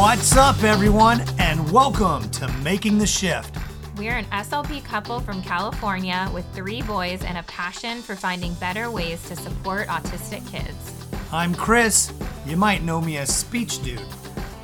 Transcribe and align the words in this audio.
What's 0.00 0.34
up, 0.34 0.62
everyone, 0.62 1.22
and 1.38 1.70
welcome 1.70 2.30
to 2.30 2.48
Making 2.62 2.96
the 2.96 3.06
Shift. 3.06 3.54
We're 3.98 4.16
an 4.16 4.24
SLP 4.32 4.82
couple 4.82 5.20
from 5.20 5.42
California 5.42 6.26
with 6.32 6.46
three 6.54 6.80
boys 6.80 7.22
and 7.22 7.36
a 7.36 7.42
passion 7.42 8.00
for 8.00 8.16
finding 8.16 8.54
better 8.54 8.90
ways 8.90 9.22
to 9.28 9.36
support 9.36 9.88
autistic 9.88 10.50
kids. 10.50 10.94
I'm 11.30 11.54
Chris. 11.54 12.14
You 12.46 12.56
might 12.56 12.82
know 12.82 13.02
me 13.02 13.18
as 13.18 13.28
Speech 13.28 13.82
Dude. 13.82 14.00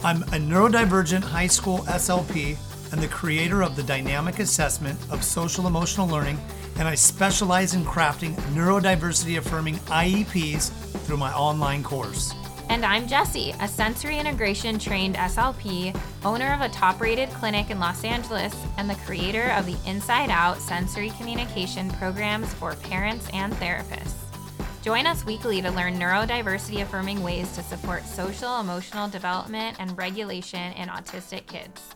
I'm 0.03 0.23
a 0.23 0.39
neurodivergent 0.39 1.23
high 1.23 1.49
school 1.49 1.81
SLP 1.81 2.57
and 2.91 3.03
the 3.03 3.09
creator 3.09 3.63
of 3.63 3.77
the 3.77 3.83
dynamic 3.83 4.39
assessment 4.39 4.99
of 5.11 5.23
social 5.23 5.67
emotional 5.67 6.09
learning, 6.09 6.41
and 6.79 6.89
I 6.89 6.95
specialize 6.95 7.75
in 7.75 7.85
crafting 7.85 8.33
neurodiversity 8.55 9.37
affirming 9.37 9.75
IEPs 9.75 10.71
through 11.05 11.19
my 11.19 11.35
online 11.35 11.83
course. 11.83 12.33
And 12.69 12.85
I'm 12.85 13.07
Jessie, 13.07 13.55
a 13.61 13.69
sensory 13.69 14.19
integration 14.19 14.79
trained 14.79 15.15
SLP, 15.15 15.99
owner 16.25 16.53
of 16.53 16.61
a 16.61 16.69
top 16.69 17.01
rated 17.01 17.31
clinic 17.31 17.71
in 17.71 17.79
Los 17.79 18.03
Angeles, 18.03 18.55
and 18.77 18.91
the 18.91 18.97
creator 18.97 19.51
of 19.53 19.67
the 19.67 19.77
Inside 19.87 20.31
Out 20.31 20.59
sensory 20.59 21.11
communication 21.11 21.89
programs 21.93 22.53
for 22.55 22.75
parents 22.75 23.29
and 23.33 23.53
therapists. 23.55 24.15
Join 24.83 25.07
us 25.07 25.25
weekly 25.25 25.63
to 25.63 25.71
learn 25.71 25.99
neurodiversity 25.99 26.83
affirming 26.83 27.23
ways 27.23 27.51
to 27.55 27.63
support 27.63 28.05
social 28.05 28.61
emotional 28.61 29.09
development 29.09 29.77
and 29.79 29.97
regulation 29.97 30.73
in 30.73 30.89
autistic 30.89 31.47
kids. 31.47 31.95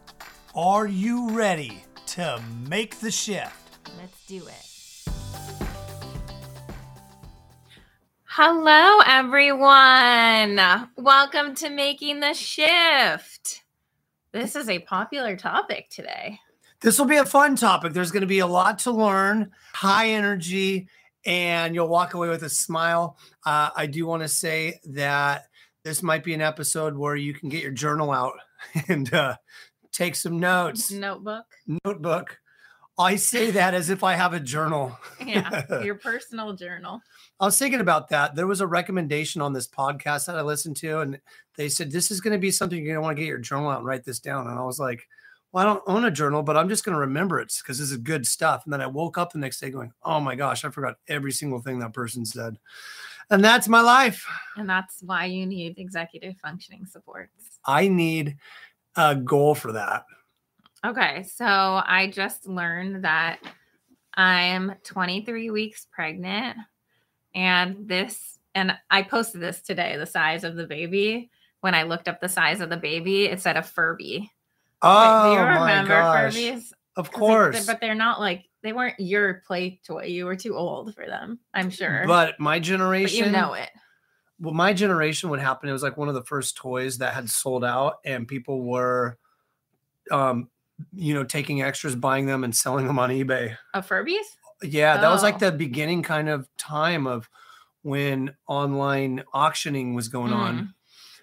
Are 0.54 0.86
you 0.86 1.30
ready 1.30 1.84
to 2.06 2.42
make 2.68 3.00
the 3.00 3.10
shift? 3.10 3.78
Let's 3.98 4.24
do 4.26 4.46
it. 4.46 4.69
Hello, 8.32 9.00
everyone. 9.04 10.60
Welcome 10.96 11.56
to 11.56 11.68
Making 11.68 12.20
the 12.20 12.32
Shift. 12.32 13.64
This 14.30 14.54
is 14.54 14.68
a 14.68 14.78
popular 14.78 15.36
topic 15.36 15.90
today. 15.90 16.38
This 16.80 16.96
will 16.96 17.06
be 17.06 17.16
a 17.16 17.26
fun 17.26 17.56
topic. 17.56 17.92
There's 17.92 18.12
going 18.12 18.20
to 18.20 18.28
be 18.28 18.38
a 18.38 18.46
lot 18.46 18.78
to 18.80 18.92
learn, 18.92 19.50
high 19.74 20.10
energy, 20.10 20.86
and 21.26 21.74
you'll 21.74 21.88
walk 21.88 22.14
away 22.14 22.28
with 22.28 22.44
a 22.44 22.48
smile. 22.48 23.18
Uh, 23.44 23.70
I 23.74 23.86
do 23.86 24.06
want 24.06 24.22
to 24.22 24.28
say 24.28 24.78
that 24.84 25.46
this 25.82 26.00
might 26.00 26.22
be 26.22 26.32
an 26.32 26.40
episode 26.40 26.96
where 26.96 27.16
you 27.16 27.34
can 27.34 27.48
get 27.48 27.64
your 27.64 27.72
journal 27.72 28.12
out 28.12 28.34
and 28.86 29.12
uh, 29.12 29.38
take 29.90 30.14
some 30.14 30.38
notes. 30.38 30.92
Notebook. 30.92 31.46
Notebook. 31.84 32.38
I 33.00 33.16
say 33.16 33.50
that 33.52 33.72
as 33.72 33.88
if 33.88 34.04
I 34.04 34.14
have 34.14 34.34
a 34.34 34.40
journal. 34.40 34.96
Yeah, 35.26 35.82
your 35.84 35.96
personal 35.96 36.54
journal. 36.54 37.00
I 37.38 37.44
was 37.44 37.58
thinking 37.58 37.80
about 37.80 38.08
that. 38.08 38.34
There 38.34 38.46
was 38.46 38.60
a 38.60 38.66
recommendation 38.66 39.40
on 39.42 39.52
this 39.52 39.68
podcast 39.68 40.26
that 40.26 40.36
I 40.36 40.42
listened 40.42 40.76
to, 40.78 41.00
and 41.00 41.20
they 41.56 41.68
said 41.68 41.92
this 41.92 42.10
is 42.10 42.20
going 42.20 42.32
to 42.32 42.38
be 42.38 42.50
something 42.50 42.76
you're 42.78 42.86
going 42.86 42.96
to 42.96 43.02
want 43.02 43.16
to 43.16 43.22
get 43.22 43.28
your 43.28 43.38
journal 43.38 43.68
out 43.68 43.78
and 43.78 43.86
write 43.86 44.04
this 44.04 44.18
down. 44.18 44.48
And 44.48 44.58
I 44.58 44.64
was 44.64 44.80
like, 44.80 45.06
well, 45.52 45.62
I 45.62 45.66
don't 45.66 45.82
own 45.86 46.04
a 46.04 46.10
journal, 46.10 46.42
but 46.42 46.56
I'm 46.56 46.68
just 46.68 46.84
going 46.84 46.94
to 46.94 47.00
remember 47.00 47.38
it 47.38 47.52
because 47.62 47.78
this 47.78 47.90
is 47.90 47.96
good 47.98 48.26
stuff. 48.26 48.62
And 48.64 48.72
then 48.72 48.80
I 48.80 48.86
woke 48.86 49.18
up 49.18 49.32
the 49.32 49.38
next 49.38 49.60
day 49.60 49.70
going, 49.70 49.92
oh 50.02 50.20
my 50.20 50.34
gosh, 50.34 50.64
I 50.64 50.70
forgot 50.70 50.96
every 51.06 51.32
single 51.32 51.60
thing 51.60 51.78
that 51.78 51.92
person 51.92 52.24
said. 52.24 52.58
And 53.30 53.44
that's 53.44 53.68
my 53.68 53.82
life. 53.82 54.26
And 54.56 54.68
that's 54.68 55.02
why 55.02 55.26
you 55.26 55.46
need 55.46 55.78
executive 55.78 56.36
functioning 56.38 56.86
supports. 56.86 57.60
I 57.64 57.88
need 57.88 58.36
a 58.96 59.14
goal 59.14 59.54
for 59.54 59.72
that. 59.72 60.04
Okay, 60.86 61.24
so 61.24 61.44
I 61.44 62.10
just 62.12 62.46
learned 62.46 63.04
that 63.04 63.38
I'm 64.14 64.74
23 64.84 65.50
weeks 65.50 65.86
pregnant, 65.92 66.56
and 67.34 67.86
this, 67.86 68.38
and 68.54 68.72
I 68.90 69.02
posted 69.02 69.40
this 69.42 69.60
today 69.60 69.96
the 69.98 70.06
size 70.06 70.42
of 70.42 70.56
the 70.56 70.66
baby. 70.66 71.30
When 71.60 71.74
I 71.74 71.82
looked 71.82 72.08
up 72.08 72.20
the 72.22 72.28
size 72.30 72.60
of 72.62 72.70
the 72.70 72.78
baby, 72.78 73.26
it 73.26 73.40
said 73.40 73.58
a 73.58 73.62
Furby. 73.62 74.30
Oh, 74.80 75.24
Do 75.24 75.30
you 75.38 75.44
my 75.44 75.60
remember. 75.60 75.94
Furbies? 75.94 76.72
Of 76.96 77.12
course. 77.12 77.66
but 77.66 77.80
they're 77.80 77.94
not 77.94 78.18
like 78.18 78.44
they 78.62 78.72
weren't 78.72 78.98
your 78.98 79.42
play 79.46 79.80
toy. 79.86 80.04
You 80.04 80.24
were 80.24 80.36
too 80.36 80.56
old 80.56 80.94
for 80.94 81.06
them, 81.06 81.38
I'm 81.52 81.68
sure. 81.70 82.04
But 82.06 82.40
my 82.40 82.56
But 82.58 82.62
generation, 82.64 83.26
you 83.26 83.30
know 83.30 83.52
it. 83.52 83.68
well, 84.40 84.54
my 84.54 84.72
generation 84.72 85.28
would 85.28 85.40
happen. 85.40 85.68
It 85.68 85.72
was 85.72 85.82
like 85.82 85.98
one 85.98 86.08
of 86.08 86.14
the 86.14 86.24
first 86.24 86.56
toys 86.56 86.98
that 86.98 87.12
had 87.12 87.28
sold 87.28 87.64
out, 87.64 87.96
and 88.06 88.26
people 88.26 88.62
were, 88.62 89.18
um, 90.10 90.48
you 90.92 91.14
know, 91.14 91.24
taking 91.24 91.62
extras, 91.62 91.94
buying 91.96 92.26
them, 92.26 92.44
and 92.44 92.54
selling 92.54 92.86
them 92.86 92.98
on 92.98 93.10
eBay. 93.10 93.56
Of 93.74 93.88
Furbies? 93.88 94.24
Yeah, 94.62 94.98
that 94.98 95.10
was 95.10 95.22
like 95.22 95.36
Oh. 95.36 95.50
the 95.50 95.52
beginning 95.52 96.02
kind 96.02 96.28
of 96.28 96.48
time 96.58 97.06
of 97.06 97.28
when 97.82 98.34
online 98.46 99.24
auctioning 99.32 99.94
was 99.94 100.08
going 100.08 100.32
on. 100.32 100.58
Mm. 100.58 100.68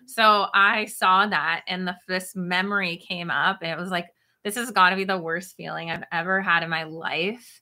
So 0.07 0.47
I 0.53 0.85
saw 0.85 1.27
that 1.27 1.63
and 1.67 1.87
the 1.87 1.95
this 2.07 2.35
memory 2.35 2.97
came 2.97 3.29
up 3.29 3.59
and 3.61 3.71
it 3.71 3.77
was 3.77 3.91
like 3.91 4.07
this 4.43 4.55
has 4.55 4.71
got 4.71 4.89
to 4.91 4.95
be 4.95 5.03
the 5.03 5.17
worst 5.17 5.55
feeling 5.55 5.91
I've 5.91 6.05
ever 6.11 6.41
had 6.41 6.63
in 6.63 6.69
my 6.69 6.83
life. 6.83 7.61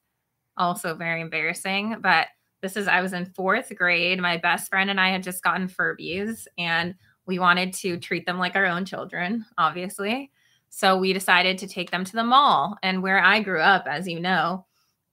Also 0.56 0.96
very 0.96 1.20
embarrassing, 1.22 1.98
but 2.02 2.28
this 2.62 2.78
is 2.78 2.88
I 2.88 3.02
was 3.02 3.12
in 3.14 3.26
4th 3.26 3.76
grade. 3.76 4.20
My 4.22 4.38
best 4.38 4.70
friend 4.70 4.90
and 4.90 5.02
I 5.02 5.10
had 5.10 5.24
just 5.24 5.44
gotten 5.44 5.68
Furbies 5.68 6.48
and 6.58 6.96
we 7.26 7.40
wanted 7.40 7.74
to 7.74 7.98
treat 7.98 8.26
them 8.26 8.38
like 8.38 8.56
our 8.56 8.66
own 8.66 8.86
children, 8.86 9.46
obviously. 9.58 10.32
So 10.76 10.98
we 10.98 11.14
decided 11.14 11.58
to 11.60 11.70
take 11.70 11.90
them 11.90 12.04
to 12.04 12.12
the 12.12 12.24
mall 12.26 12.78
and 12.84 13.02
where 13.02 13.24
I 13.24 13.40
grew 13.40 13.62
up 13.62 13.88
as 13.88 14.10
you 14.10 14.20
know, 14.20 14.66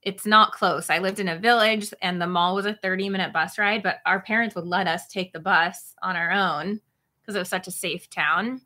it's 0.03 0.27
not 0.27 0.51
close. 0.51 0.91
I 0.91 0.99
lived 0.99 1.21
in 1.21 1.29
a 1.29 1.39
village 1.39 1.95
and 2.03 2.21
the 2.21 2.27
mall 2.27 2.57
was 2.57 2.67
a 2.67 2.75
30 2.75 3.09
minute 3.11 3.33
bus 3.33 3.57
ride, 3.61 3.81
but 3.81 4.01
our 4.05 4.21
parents 4.21 4.57
would 4.57 4.67
let 4.67 4.89
us 4.89 5.07
take 5.07 5.33
the 5.33 5.39
bus 5.39 5.95
on 6.03 6.17
our 6.17 6.33
own 6.33 6.81
because 7.21 7.37
it 7.37 7.39
was 7.39 7.49
such 7.49 7.69
a 7.69 7.71
safe 7.71 8.11
town. 8.11 8.61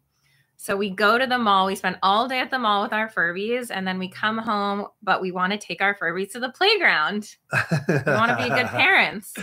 So 0.57 0.75
we 0.75 0.89
go 0.89 1.19
to 1.19 1.27
the 1.27 1.37
mall, 1.37 1.67
we 1.67 1.75
spend 1.75 1.99
all 2.03 2.29
day 2.29 2.41
at 2.41 2.51
the 2.51 2.59
mall 2.59 2.83
with 2.83 2.95
our 2.95 3.11
Furbies, 3.11 3.71
and 3.71 3.87
then 3.87 3.99
we 3.99 4.09
come 4.09 4.39
home, 4.39 4.87
but 5.03 5.21
we 5.21 5.33
want 5.33 5.53
to 5.53 5.59
take 5.59 5.83
our 5.83 5.95
Furbies 5.99 6.33
to 6.33 6.41
the 6.41 6.49
playground. 6.49 7.37
We 7.53 7.95
want 8.07 8.31
to 8.31 8.43
be 8.43 8.49
good 8.49 8.67
parents. 8.69 9.35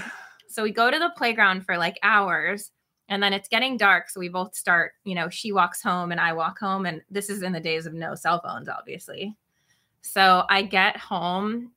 So 0.49 0.63
we 0.63 0.71
go 0.71 0.89
to 0.89 0.97
the 0.97 1.13
playground 1.15 1.67
for 1.67 1.77
like 1.77 1.99
hours, 2.01 2.71
and 3.09 3.21
then 3.21 3.33
it's 3.33 3.49
getting 3.49 3.77
dark. 3.77 4.09
So 4.09 4.19
we 4.19 4.29
both 4.29 4.55
start, 4.55 4.93
you 5.03 5.15
know, 5.15 5.29
she 5.29 5.51
walks 5.51 5.81
home 5.81 6.11
and 6.11 6.21
I 6.21 6.33
walk 6.33 6.59
home. 6.59 6.85
And 6.85 7.01
this 7.09 7.29
is 7.29 7.43
in 7.43 7.51
the 7.51 7.59
days 7.59 7.85
of 7.85 7.93
no 7.93 8.15
cell 8.15 8.41
phones, 8.41 8.69
obviously. 8.69 9.35
So 10.01 10.45
I 10.49 10.63
get 10.63 10.97
home 10.97 11.71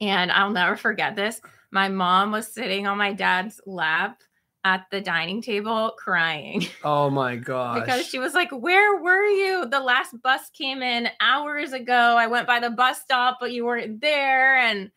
and 0.00 0.30
I'll 0.30 0.50
never 0.50 0.76
forget 0.76 1.16
this. 1.16 1.40
My 1.70 1.88
mom 1.88 2.32
was 2.32 2.52
sitting 2.52 2.86
on 2.86 2.98
my 2.98 3.12
dad's 3.12 3.60
lap 3.66 4.22
at 4.64 4.84
the 4.90 5.00
dining 5.00 5.40
table 5.40 5.94
crying 5.96 6.66
oh 6.84 7.08
my 7.08 7.36
gosh! 7.36 7.78
because 7.78 8.04
she 8.04 8.18
was 8.18 8.34
like, 8.34 8.50
Where 8.50 9.00
were 9.00 9.24
you? 9.24 9.66
The 9.66 9.78
last 9.78 10.20
bus 10.22 10.50
came 10.50 10.82
in 10.82 11.08
hours 11.20 11.72
ago. 11.72 11.94
I 11.94 12.26
went 12.26 12.48
by 12.48 12.58
the 12.58 12.70
bus 12.70 13.00
stop, 13.00 13.38
but 13.38 13.52
you 13.52 13.64
weren't 13.64 14.00
there. 14.00 14.56
And 14.58 14.90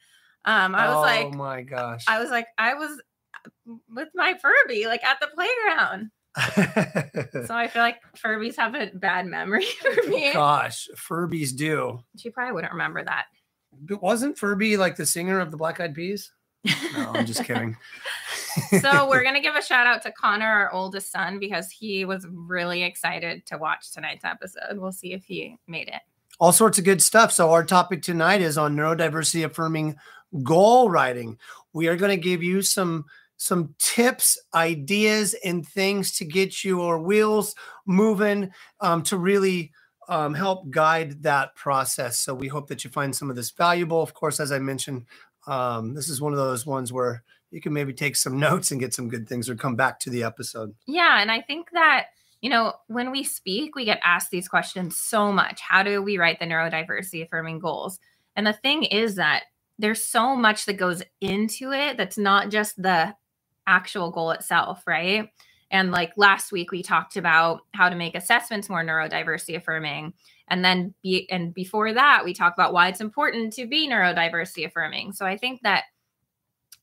um, 0.45 0.73
I 0.73 0.87
was 0.87 0.97
oh 0.97 1.01
like, 1.01 1.25
"Oh 1.27 1.37
my 1.37 1.61
gosh! 1.61 2.05
I 2.07 2.19
was 2.19 2.31
like, 2.31 2.47
I 2.57 2.73
was 2.73 2.99
with 3.89 4.09
my 4.15 4.35
Furby, 4.41 4.85
like 4.87 5.03
at 5.03 5.19
the 5.19 5.27
playground. 5.27 6.11
So 7.47 7.55
I 7.55 7.67
feel 7.67 7.81
like 7.81 7.97
Furbies 8.17 8.55
have 8.57 8.75
a 8.75 8.91
bad 8.93 9.25
memory 9.25 9.65
for 9.81 10.09
me. 10.09 10.29
Oh, 10.29 10.33
gosh, 10.33 10.87
Furbies 10.95 11.55
do. 11.55 11.99
She 12.17 12.29
probably 12.29 12.53
wouldn't 12.53 12.73
remember 12.73 13.03
that. 13.03 13.25
But 13.81 14.01
wasn't 14.01 14.37
Furby 14.37 14.77
like 14.77 14.95
the 14.95 15.05
singer 15.05 15.39
of 15.39 15.51
the 15.51 15.57
Black 15.57 15.79
Eyed 15.79 15.93
Peas? 15.95 16.31
No, 16.93 17.11
I'm 17.13 17.25
just 17.25 17.43
kidding. 17.43 17.77
so 18.81 19.09
we're 19.09 19.23
gonna 19.23 19.41
give 19.41 19.55
a 19.55 19.61
shout 19.61 19.87
out 19.87 20.01
to 20.03 20.11
Connor, 20.11 20.45
our 20.45 20.73
oldest 20.73 21.11
son, 21.11 21.39
because 21.39 21.69
he 21.71 22.05
was 22.05 22.27
really 22.29 22.83
excited 22.83 23.45
to 23.47 23.57
watch 23.57 23.91
tonight's 23.91 24.25
episode. 24.25 24.77
We'll 24.77 24.91
see 24.91 25.13
if 25.13 25.23
he 25.23 25.57
made 25.67 25.87
it. 25.87 26.01
all 26.39 26.51
sorts 26.51 26.77
of 26.77 26.85
good 26.85 27.01
stuff. 27.01 27.31
So 27.31 27.51
our 27.51 27.63
topic 27.63 28.01
tonight 28.01 28.41
is 28.41 28.57
on 28.57 28.75
neurodiversity 28.75 29.45
affirming 29.45 29.95
goal 30.43 30.89
writing. 30.89 31.37
We 31.73 31.87
are 31.87 31.95
going 31.95 32.11
to 32.17 32.21
give 32.21 32.43
you 32.43 32.61
some 32.61 33.05
some 33.39 33.73
tips, 33.79 34.37
ideas, 34.53 35.33
and 35.45 35.65
things 35.65 36.11
to 36.17 36.25
get 36.25 36.63
your 36.63 37.01
wheels 37.01 37.55
moving 37.85 38.51
um, 38.81 39.01
to 39.01 39.17
really 39.17 39.71
um, 40.09 40.33
help 40.33 40.69
guide 40.69 41.23
that 41.23 41.55
process. 41.55 42.19
So 42.19 42.33
we 42.33 42.49
hope 42.49 42.67
that 42.67 42.83
you 42.83 42.89
find 42.89 43.15
some 43.15 43.29
of 43.29 43.37
this 43.37 43.51
valuable. 43.51 44.01
Of 44.01 44.13
course, 44.13 44.41
as 44.41 44.51
I 44.51 44.59
mentioned, 44.59 45.05
um, 45.47 45.93
this 45.93 46.09
is 46.09 46.19
one 46.19 46.33
of 46.33 46.37
those 46.37 46.65
ones 46.65 46.91
where 46.91 47.23
you 47.49 47.61
can 47.61 47.71
maybe 47.71 47.93
take 47.93 48.17
some 48.17 48.37
notes 48.47 48.71
and 48.71 48.79
get 48.79 48.93
some 48.93 49.07
good 49.07 49.27
things 49.27 49.49
or 49.49 49.55
come 49.55 49.77
back 49.77 49.99
to 50.01 50.09
the 50.09 50.23
episode. 50.23 50.75
Yeah, 50.85 51.21
and 51.21 51.31
I 51.31 51.41
think 51.41 51.69
that 51.71 52.07
you 52.41 52.49
know 52.49 52.73
when 52.87 53.09
we 53.09 53.23
speak, 53.23 53.73
we 53.73 53.85
get 53.85 54.01
asked 54.03 54.31
these 54.31 54.49
questions 54.49 54.97
so 54.97 55.31
much. 55.31 55.61
How 55.61 55.81
do 55.81 56.01
we 56.01 56.17
write 56.17 56.39
the 56.39 56.45
neurodiversity 56.45 57.23
affirming 57.23 57.59
goals? 57.59 57.99
And 58.35 58.45
the 58.45 58.53
thing 58.53 58.83
is 58.83 59.15
that 59.15 59.43
there's 59.77 60.03
so 60.03 60.35
much 60.35 60.65
that 60.65 60.73
goes 60.73 61.01
into 61.21 61.71
it 61.71 61.95
that's 61.95 62.17
not 62.17 62.49
just 62.49 62.81
the 62.81 63.15
actual 63.69 64.11
goal 64.11 64.31
itself, 64.31 64.83
right? 64.87 65.29
And 65.71 65.91
like 65.91 66.11
last 66.17 66.51
week, 66.51 66.71
we 66.71 66.81
talked 66.81 67.15
about 67.15 67.61
how 67.73 67.89
to 67.89 67.95
make 67.95 68.15
assessments 68.15 68.69
more 68.69 68.83
neurodiversity 68.83 69.55
affirming. 69.55 70.13
And 70.47 70.65
then 70.65 70.95
be 71.03 71.29
and 71.29 71.53
before 71.53 71.93
that, 71.93 72.25
we 72.25 72.33
talked 72.33 72.57
about 72.57 72.73
why 72.73 72.87
it's 72.87 73.01
important 73.01 73.53
to 73.53 73.67
be 73.67 73.87
neurodiversity 73.87 74.65
affirming. 74.65 75.13
So 75.13 75.25
I 75.25 75.37
think 75.37 75.61
that 75.61 75.83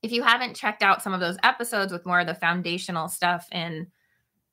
if 0.03 0.13
you 0.13 0.23
haven't 0.23 0.55
checked 0.55 0.85
out 0.85 1.03
some 1.03 1.13
of 1.13 1.21
those 1.21 1.37
episodes 1.43 1.93
with 1.93 2.07
more 2.07 2.21
of 2.21 2.29
the 2.29 2.35
foundational 2.35 3.09
stuff 3.09 3.49
in 3.51 3.89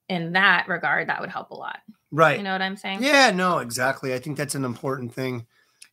in 0.10 0.34
that 0.34 0.68
regard, 0.68 1.10
that 1.10 1.22
would 1.22 1.30
help 1.30 1.52
a 1.52 1.56
lot. 1.56 1.78
Right. 2.12 2.38
You 2.38 2.44
know 2.44 2.52
what 2.52 2.62
I'm 2.62 2.76
saying? 2.76 3.04
Yeah, 3.04 3.32
no, 3.32 3.60
exactly. 3.60 4.14
I 4.14 4.20
think 4.20 4.38
that's 4.38 4.56
an 4.56 4.66
important 4.66 5.14
thing 5.14 5.46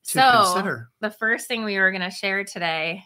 to 0.04 0.10
So- 0.10 0.42
consider. 0.44 0.88
The 1.00 1.10
first 1.10 1.46
thing 1.46 1.64
we 1.64 1.78
were 1.78 1.90
going 1.90 2.02
to 2.02 2.10
share 2.10 2.44
today 2.44 3.04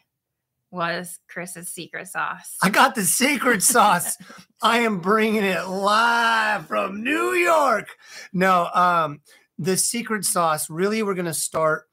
was 0.75 1.21
Chris's 1.29 1.69
secret 1.69 2.09
sauce. 2.09 2.57
I 2.63 2.69
got 2.69 2.95
the 2.95 3.05
secret 3.05 3.63
sauce. 3.63 4.17
I 4.63 4.81
am 4.81 4.99
bringing 4.99 5.45
it 5.45 5.69
live 5.69 6.67
from 6.67 7.03
New 7.03 7.33
York. 7.33 7.89
No, 8.33 8.69
um, 8.75 9.21
the 9.59 9.77
secret 9.77 10.25
sauce. 10.25 10.69
Really, 10.69 11.03
we're 11.03 11.15
going 11.15 11.25
to 11.27 11.33
start 11.35 11.85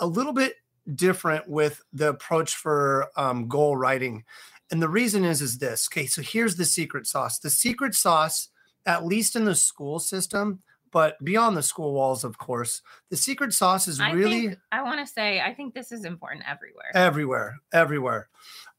a 0.00 0.06
little 0.06 0.32
bit 0.32 0.54
different 0.92 1.48
with 1.48 1.80
the 1.92 2.08
approach 2.08 2.54
for 2.54 3.08
um, 3.16 3.46
goal 3.46 3.76
writing, 3.76 4.24
and 4.70 4.80
the 4.80 4.88
reason 4.88 5.24
is 5.24 5.42
is 5.42 5.58
this. 5.58 5.88
Okay, 5.92 6.06
so 6.06 6.22
here's 6.22 6.56
the 6.56 6.64
secret 6.64 7.06
sauce. 7.06 7.38
The 7.38 7.50
secret 7.50 7.94
sauce, 7.94 8.48
at 8.86 9.04
least 9.04 9.36
in 9.36 9.44
the 9.44 9.54
school 9.54 9.98
system, 9.98 10.60
but 10.94 11.22
beyond 11.22 11.56
the 11.56 11.62
school 11.62 11.92
walls, 11.92 12.24
of 12.24 12.38
course, 12.38 12.80
the 13.10 13.16
secret 13.16 13.52
sauce 13.52 13.86
is 13.86 14.00
I 14.00 14.12
really 14.12 14.48
think, 14.48 14.58
I 14.72 14.82
want 14.82 15.06
to 15.06 15.12
say 15.12 15.40
I 15.40 15.52
think 15.52 15.74
this 15.74 15.92
is 15.92 16.06
important 16.06 16.44
everywhere. 16.48 16.90
everywhere 16.94 17.60
everywhere. 17.72 18.28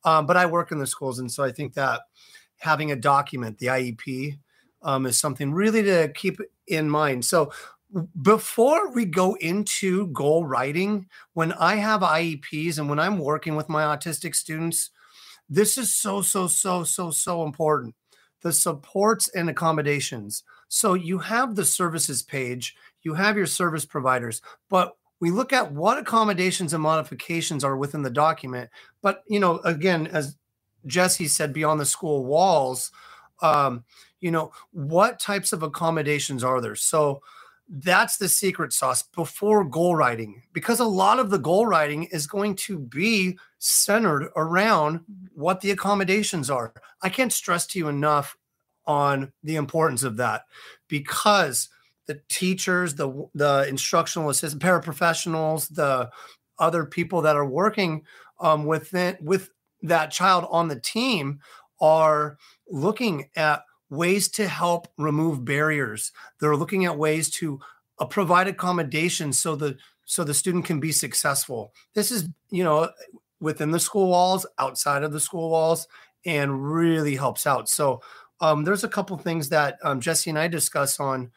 Um, 0.03 0.25
but 0.25 0.38
i 0.38 0.45
work 0.45 0.71
in 0.71 0.79
the 0.79 0.88
schools 0.88 1.19
and 1.19 1.31
so 1.31 1.44
i 1.44 1.51
think 1.51 1.73
that 1.73 2.01
having 2.57 2.91
a 2.91 2.95
document 2.95 3.59
the 3.59 3.67
iep 3.67 4.38
um, 4.81 5.06
is 5.06 5.19
something 5.19 5.53
really 5.53 5.83
to 5.83 6.12
keep 6.15 6.39
in 6.67 6.89
mind. 6.89 7.25
So 7.25 7.51
before 8.21 8.91
we 8.91 9.06
go 9.06 9.35
into 9.35 10.07
goal 10.07 10.45
writing 10.45 11.07
when 11.33 11.53
i 11.53 11.75
have 11.75 12.01
ieps 12.01 12.77
and 12.77 12.89
when 12.89 13.00
i'm 13.00 13.19
working 13.19 13.56
with 13.56 13.69
my 13.69 13.83
autistic 13.83 14.35
students 14.35 14.89
this 15.50 15.77
is 15.77 15.95
so 15.95 16.21
so 16.21 16.47
so 16.47 16.83
so 16.83 17.12
so 17.12 17.44
important. 17.44 17.95
The 18.41 18.53
supports 18.53 19.27
and 19.29 19.50
accommodations 19.50 20.44
so 20.75 20.94
you 20.94 21.18
have 21.18 21.56
the 21.56 21.66
services 21.66 22.22
page 22.22 22.75
you 23.04 23.13
have 23.13 23.38
your 23.38 23.45
service 23.45 23.86
providers 23.86 24.42
but 24.69 24.98
we 25.19 25.31
look 25.31 25.54
at 25.54 25.72
what 25.72 25.98
accommodations 25.98 26.74
and 26.74 26.83
modifications 26.83 27.63
are 27.63 27.77
within 27.77 28.01
the 28.01 28.10
document. 28.10 28.69
But 29.01 29.24
you 29.27 29.39
know, 29.39 29.60
again, 29.60 30.07
as 30.07 30.36
Jessie 30.86 31.27
said, 31.27 31.54
beyond 31.54 31.80
the 31.80 31.86
school 31.86 32.25
walls, 32.25 32.92
um, 33.42 33.83
you 34.19 34.31
know, 34.31 34.51
what 34.72 35.19
types 35.19 35.54
of 35.54 35.63
accommodations 35.63 36.44
are 36.44 36.62
there? 36.62 36.75
So 36.75 37.22
that's 37.68 38.18
the 38.18 38.30
secret 38.30 38.72
sauce 38.74 39.01
before 39.01 39.63
goal 39.63 39.95
writing, 39.95 40.44
because 40.54 40.80
a 40.80 40.86
lot 40.86 41.18
of 41.18 41.31
the 41.31 41.39
goal 41.39 41.66
writing 41.66 42.04
is 42.06 42.27
going 42.27 42.56
to 42.57 42.77
be 42.77 43.38
centered 43.57 44.30
around 44.36 45.00
what 45.33 45.62
the 45.62 45.72
accommodations 45.72 46.50
are. 46.50 46.74
I 47.01 47.10
can't 47.10 47.33
stress 47.33 47.66
to 47.68 47.80
you 47.80 47.88
enough 47.88 48.38
on 48.87 49.31
the 49.43 49.55
importance 49.55 50.03
of 50.03 50.17
that 50.17 50.45
because 50.87 51.69
the 52.07 52.21
teachers, 52.29 52.95
the 52.95 53.27
the 53.33 53.65
instructional 53.67 54.29
assistant, 54.29 54.61
paraprofessionals, 54.61 55.73
the 55.73 56.09
other 56.59 56.85
people 56.85 57.21
that 57.21 57.35
are 57.35 57.45
working 57.45 58.03
um, 58.39 58.65
within 58.65 59.17
with 59.21 59.49
that 59.81 60.11
child 60.11 60.47
on 60.49 60.67
the 60.67 60.79
team 60.79 61.39
are 61.79 62.37
looking 62.69 63.29
at 63.35 63.63
ways 63.89 64.27
to 64.29 64.47
help 64.47 64.88
remove 64.97 65.45
barriers. 65.45 66.11
They're 66.39 66.55
looking 66.55 66.85
at 66.85 66.97
ways 66.97 67.29
to 67.31 67.59
uh, 67.99 68.05
provide 68.05 68.47
accommodations 68.47 69.39
so 69.39 69.55
the 69.55 69.77
so 70.05 70.23
the 70.23 70.33
student 70.33 70.65
can 70.65 70.79
be 70.79 70.91
successful. 70.91 71.73
This 71.93 72.11
is 72.11 72.29
you 72.49 72.63
know 72.63 72.89
within 73.39 73.71
the 73.71 73.79
school 73.79 74.09
walls, 74.09 74.45
outside 74.59 75.03
of 75.03 75.11
the 75.11 75.19
school 75.19 75.49
walls, 75.49 75.88
and 76.25 76.73
really 76.73 77.15
helps 77.15 77.45
out. 77.45 77.69
So 77.69 78.01
um, 78.41 78.63
there's 78.63 78.83
a 78.83 78.89
couple 78.89 79.17
things 79.17 79.49
that 79.49 79.77
um, 79.83 79.99
Jessie 80.01 80.29
and 80.29 80.39
I 80.39 80.47
discuss 80.47 80.99
on 80.99 81.31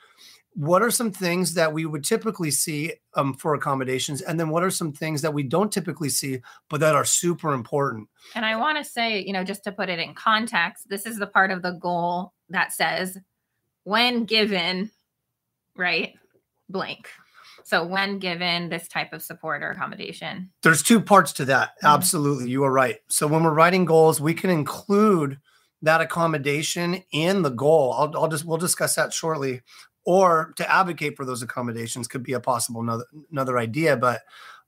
what 0.55 0.83
are 0.83 0.91
some 0.91 1.13
things 1.13 1.55
that 1.55 1.73
we 1.73 1.87
would 1.87 2.03
typically 2.03 2.51
see 2.51 2.93
um, 3.15 3.35
for 3.35 3.55
accommodations 3.55 4.21
and 4.23 4.41
then 4.41 4.49
what 4.49 4.65
are 4.65 4.71
some 4.71 4.93
things 4.93 5.23
that 5.23 5.33
we 5.33 5.43
don't 5.45 5.71
typically 5.71 6.09
see 6.09 6.41
but 6.69 6.81
that 6.81 6.97
are 6.97 7.05
super 7.05 7.53
important 7.53 8.09
And 8.35 8.45
I 8.45 8.57
want 8.57 8.77
to 8.79 8.85
say, 8.85 9.21
you 9.23 9.33
know, 9.33 9.45
just 9.45 9.63
to 9.65 9.73
put 9.73 9.89
it 9.89 10.01
in 10.01 10.15
context, 10.15 10.89
this 10.89 11.07
is 11.07 11.19
the 11.19 11.29
part 11.29 11.53
of 11.53 11.63
the 11.63 11.73
goal 11.73 12.33
that 12.49 12.73
says 12.73 13.17
when 13.85 14.25
given, 14.25 14.91
right, 15.77 16.15
blank. 16.69 17.09
So 17.65 17.87
when 17.87 18.19
given 18.19 18.69
this 18.71 18.89
type 18.89 19.13
of 19.13 19.23
support 19.23 19.63
or 19.63 19.71
accommodation. 19.71 20.51
there's 20.63 20.83
two 20.83 21.01
parts 21.01 21.33
to 21.35 21.45
that 21.45 21.71
Mhm. 21.83 21.95
absolutely 21.95 22.51
you 22.51 22.65
are 22.65 22.73
right 22.73 22.97
so 23.09 23.27
when 23.29 23.45
we're 23.45 23.53
writing 23.55 23.85
goals 23.85 24.21
we 24.21 24.35
can 24.35 24.51
include 24.51 25.39
that 25.83 26.01
accommodation 26.01 27.03
in 27.13 27.43
the 27.43 27.51
goal 27.51 27.95
i'll, 27.99 28.17
I'll 28.17 28.29
just 28.29 28.45
we'll 28.45 28.59
discuss 28.59 28.95
that 28.97 29.13
shortly 29.13 29.63
or 30.05 30.53
to 30.57 30.71
advocate 30.71 31.17
for 31.17 31.25
those 31.25 31.43
accommodations 31.43 32.09
could 32.09 32.23
be 32.23 32.33
a 32.33 32.41
possible 32.41 32.81
another, 32.81 33.05
another 33.31 33.59
idea 33.59 33.97
but 33.97 34.23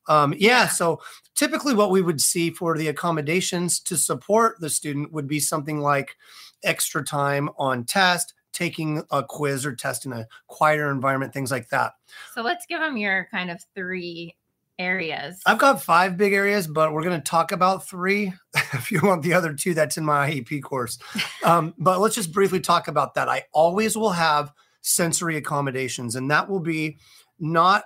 um, 0.08 0.32
yeah, 0.38 0.62
Yeah. 0.62 0.68
so 0.68 1.00
typically 1.36 1.74
what 1.74 1.90
we 1.90 2.00
would 2.02 2.20
see 2.20 2.50
for 2.50 2.76
the 2.76 2.88
accommodations 2.88 3.78
to 3.80 3.96
support 3.96 4.58
the 4.58 4.70
student 4.70 5.12
would 5.12 5.28
be 5.28 5.38
something 5.38 5.80
like 5.80 6.16
extra 6.64 7.04
time 7.04 7.48
on 7.58 7.84
test 7.84 8.34
taking 8.52 9.02
a 9.10 9.22
quiz 9.22 9.64
or 9.64 9.74
test 9.76 10.06
in 10.06 10.12
a 10.12 10.26
quieter 10.48 10.90
environment 10.90 11.32
things 11.32 11.50
like 11.50 11.68
that 11.68 11.92
So 12.34 12.42
let's 12.42 12.66
give 12.66 12.80
them 12.80 12.96
your 12.96 13.28
kind 13.30 13.50
of 13.50 13.62
three 13.74 14.34
areas. 14.80 15.40
I've 15.46 15.58
got 15.58 15.82
five 15.82 16.16
big 16.16 16.32
areas, 16.32 16.66
but 16.66 16.92
we're 16.92 17.02
going 17.02 17.20
to 17.20 17.24
talk 17.24 17.52
about 17.52 17.86
three. 17.86 18.32
if 18.72 18.90
you 18.90 19.00
want 19.02 19.22
the 19.22 19.34
other 19.34 19.52
two, 19.52 19.74
that's 19.74 19.98
in 19.98 20.04
my 20.04 20.30
IEP 20.30 20.62
course. 20.62 20.98
Um, 21.42 21.72
but 21.78 22.00
let's 22.00 22.14
just 22.14 22.32
briefly 22.32 22.60
talk 22.60 22.86
about 22.86 23.14
that. 23.14 23.26
I 23.26 23.44
always 23.52 23.96
will 23.96 24.10
have 24.10 24.52
sensory 24.82 25.38
accommodations, 25.38 26.14
and 26.14 26.30
that 26.30 26.50
will 26.50 26.60
be 26.60 26.98
not, 27.38 27.84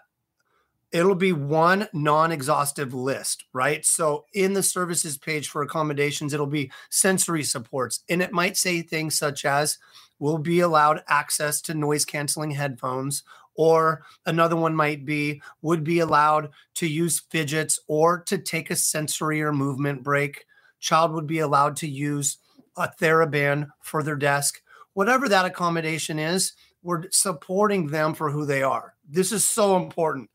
it'll 0.90 1.14
be 1.14 1.32
one 1.32 1.86
non 1.92 2.32
exhaustive 2.32 2.92
list, 2.92 3.44
right? 3.52 3.86
So 3.86 4.24
in 4.34 4.52
the 4.52 4.62
services 4.62 5.16
page 5.16 5.48
for 5.48 5.62
accommodations, 5.62 6.34
it'll 6.34 6.46
be 6.48 6.72
sensory 6.90 7.44
supports, 7.44 8.00
and 8.08 8.20
it 8.20 8.32
might 8.32 8.56
say 8.56 8.82
things 8.82 9.16
such 9.16 9.44
as, 9.44 9.78
will 10.18 10.38
be 10.38 10.60
allowed 10.60 11.02
access 11.08 11.60
to 11.60 11.74
noise 11.74 12.04
canceling 12.04 12.50
headphones 12.50 13.22
or 13.54 14.02
another 14.26 14.56
one 14.56 14.74
might 14.74 15.04
be 15.04 15.40
would 15.62 15.84
be 15.84 16.00
allowed 16.00 16.50
to 16.74 16.86
use 16.86 17.20
fidgets 17.30 17.78
or 17.86 18.20
to 18.24 18.38
take 18.38 18.70
a 18.70 18.76
sensory 18.76 19.42
or 19.42 19.52
movement 19.52 20.02
break. 20.02 20.44
Child 20.80 21.12
would 21.12 21.26
be 21.26 21.38
allowed 21.38 21.76
to 21.76 21.88
use 21.88 22.38
a 22.76 22.88
TheraBand 23.00 23.68
for 23.80 24.02
their 24.02 24.16
desk. 24.16 24.60
Whatever 24.94 25.28
that 25.28 25.44
accommodation 25.44 26.18
is, 26.18 26.52
we're 26.82 27.04
supporting 27.10 27.86
them 27.86 28.14
for 28.14 28.30
who 28.30 28.44
they 28.44 28.62
are. 28.62 28.94
This 29.08 29.32
is 29.32 29.44
so 29.44 29.76
important. 29.76 30.30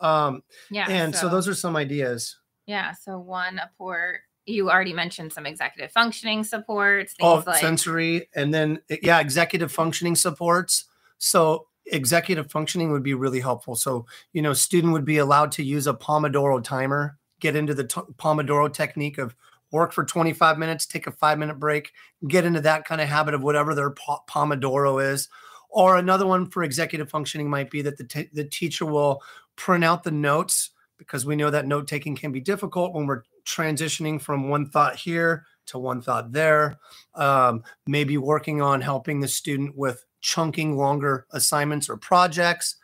Um, 0.00 0.42
yeah. 0.70 0.86
and 0.88 1.14
so, 1.14 1.28
those 1.28 1.48
are 1.48 1.54
some 1.54 1.76
ideas. 1.76 2.36
yeah. 2.66 2.92
So 2.92 3.18
one 3.18 3.58
a 3.58 3.68
support, 3.68 4.20
you 4.44 4.70
already 4.70 4.92
mentioned 4.92 5.32
some 5.32 5.46
executive 5.46 5.92
functioning 5.92 6.44
supports, 6.44 7.14
Oh, 7.20 7.36
things 7.36 7.46
like 7.46 7.60
sensory, 7.60 8.28
and 8.34 8.52
then 8.52 8.80
yeah, 9.02 9.20
executive 9.20 9.72
functioning 9.72 10.16
supports. 10.16 10.84
So 11.18 11.68
executive 11.86 12.50
functioning 12.50 12.92
would 12.92 13.02
be 13.02 13.14
really 13.14 13.40
helpful. 13.40 13.74
So 13.74 14.06
you 14.32 14.42
know, 14.42 14.52
student 14.52 14.92
would 14.92 15.04
be 15.04 15.18
allowed 15.18 15.52
to 15.52 15.62
use 15.62 15.86
a 15.86 15.94
Pomodoro 15.94 16.62
timer, 16.62 17.18
get 17.40 17.56
into 17.56 17.74
the 17.74 17.84
t- 17.84 18.00
Pomodoro 18.16 18.72
technique 18.72 19.18
of 19.18 19.34
work 19.70 19.92
for 19.92 20.04
25 20.04 20.56
minutes, 20.56 20.86
take 20.86 21.06
a 21.06 21.12
five 21.12 21.38
minute 21.38 21.58
break, 21.58 21.92
get 22.28 22.44
into 22.44 22.60
that 22.60 22.84
kind 22.84 23.00
of 23.00 23.08
habit 23.08 23.34
of 23.34 23.42
whatever 23.42 23.74
their 23.74 23.90
po- 23.90 24.22
Pomodoro 24.28 25.04
is. 25.04 25.28
Or 25.68 25.96
another 25.96 26.26
one 26.26 26.48
for 26.48 26.62
executive 26.62 27.10
functioning 27.10 27.50
might 27.50 27.70
be 27.70 27.82
that 27.82 27.98
the, 27.98 28.04
t- 28.04 28.30
the 28.32 28.44
teacher 28.44 28.86
will 28.86 29.20
print 29.56 29.84
out 29.84 30.04
the 30.04 30.12
notes 30.12 30.70
because 30.96 31.26
we 31.26 31.34
know 31.34 31.50
that 31.50 31.66
note 31.66 31.88
taking 31.88 32.14
can 32.14 32.30
be 32.30 32.40
difficult 32.40 32.94
when 32.94 33.06
we're 33.06 33.22
transitioning 33.44 34.20
from 34.20 34.48
one 34.48 34.66
thought 34.66 34.94
here 34.94 35.44
to 35.66 35.78
one 35.78 36.00
thought 36.00 36.32
there. 36.32 36.78
Um, 37.14 37.64
maybe 37.86 38.16
working 38.16 38.62
on 38.62 38.80
helping 38.80 39.20
the 39.20 39.28
student 39.28 39.76
with 39.76 40.04
chunking 40.24 40.74
longer 40.74 41.26
assignments 41.32 41.88
or 41.88 41.98
projects. 41.98 42.76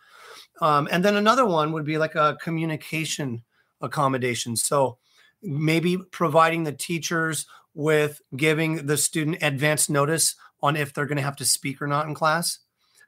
Um, 0.61 0.87
and 0.93 1.03
then 1.03 1.17
another 1.17 1.47
one 1.47 1.73
would 1.73 1.87
be 1.87 1.97
like 1.97 2.15
a 2.15 2.37
communication 2.43 3.43
accommodation. 3.81 4.57
So 4.57 4.99
maybe 5.43 5.97
providing 6.13 6.65
the 6.65 6.73
teachers 6.73 7.47
with 7.73 8.21
giving 8.37 8.87
the 8.87 8.99
student 8.99 9.39
advance 9.41 9.89
notice 9.89 10.37
on 10.63 10.77
if 10.77 10.93
they're 10.93 11.07
going 11.07 11.17
to 11.17 11.23
have 11.23 11.37
to 11.37 11.47
speak 11.47 11.81
or 11.81 11.87
not 11.87 12.07
in 12.07 12.15
class. 12.15 12.59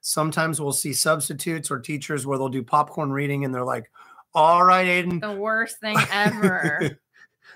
Sometimes 0.01 0.61
we'll 0.61 0.73
see 0.73 0.95
substitutes 0.95 1.71
or 1.71 1.79
teachers 1.79 2.27
where 2.27 2.39
they'll 2.39 2.49
do 2.49 2.63
popcorn 2.63 3.13
reading 3.13 3.45
and 3.45 3.55
they're 3.55 3.65
like, 3.65 3.91
all 4.35 4.65
right, 4.65 4.87
Aiden. 4.87 5.21
the 5.21 5.33
worst 5.33 5.79
thing 5.79 5.99
ever. 6.11 6.99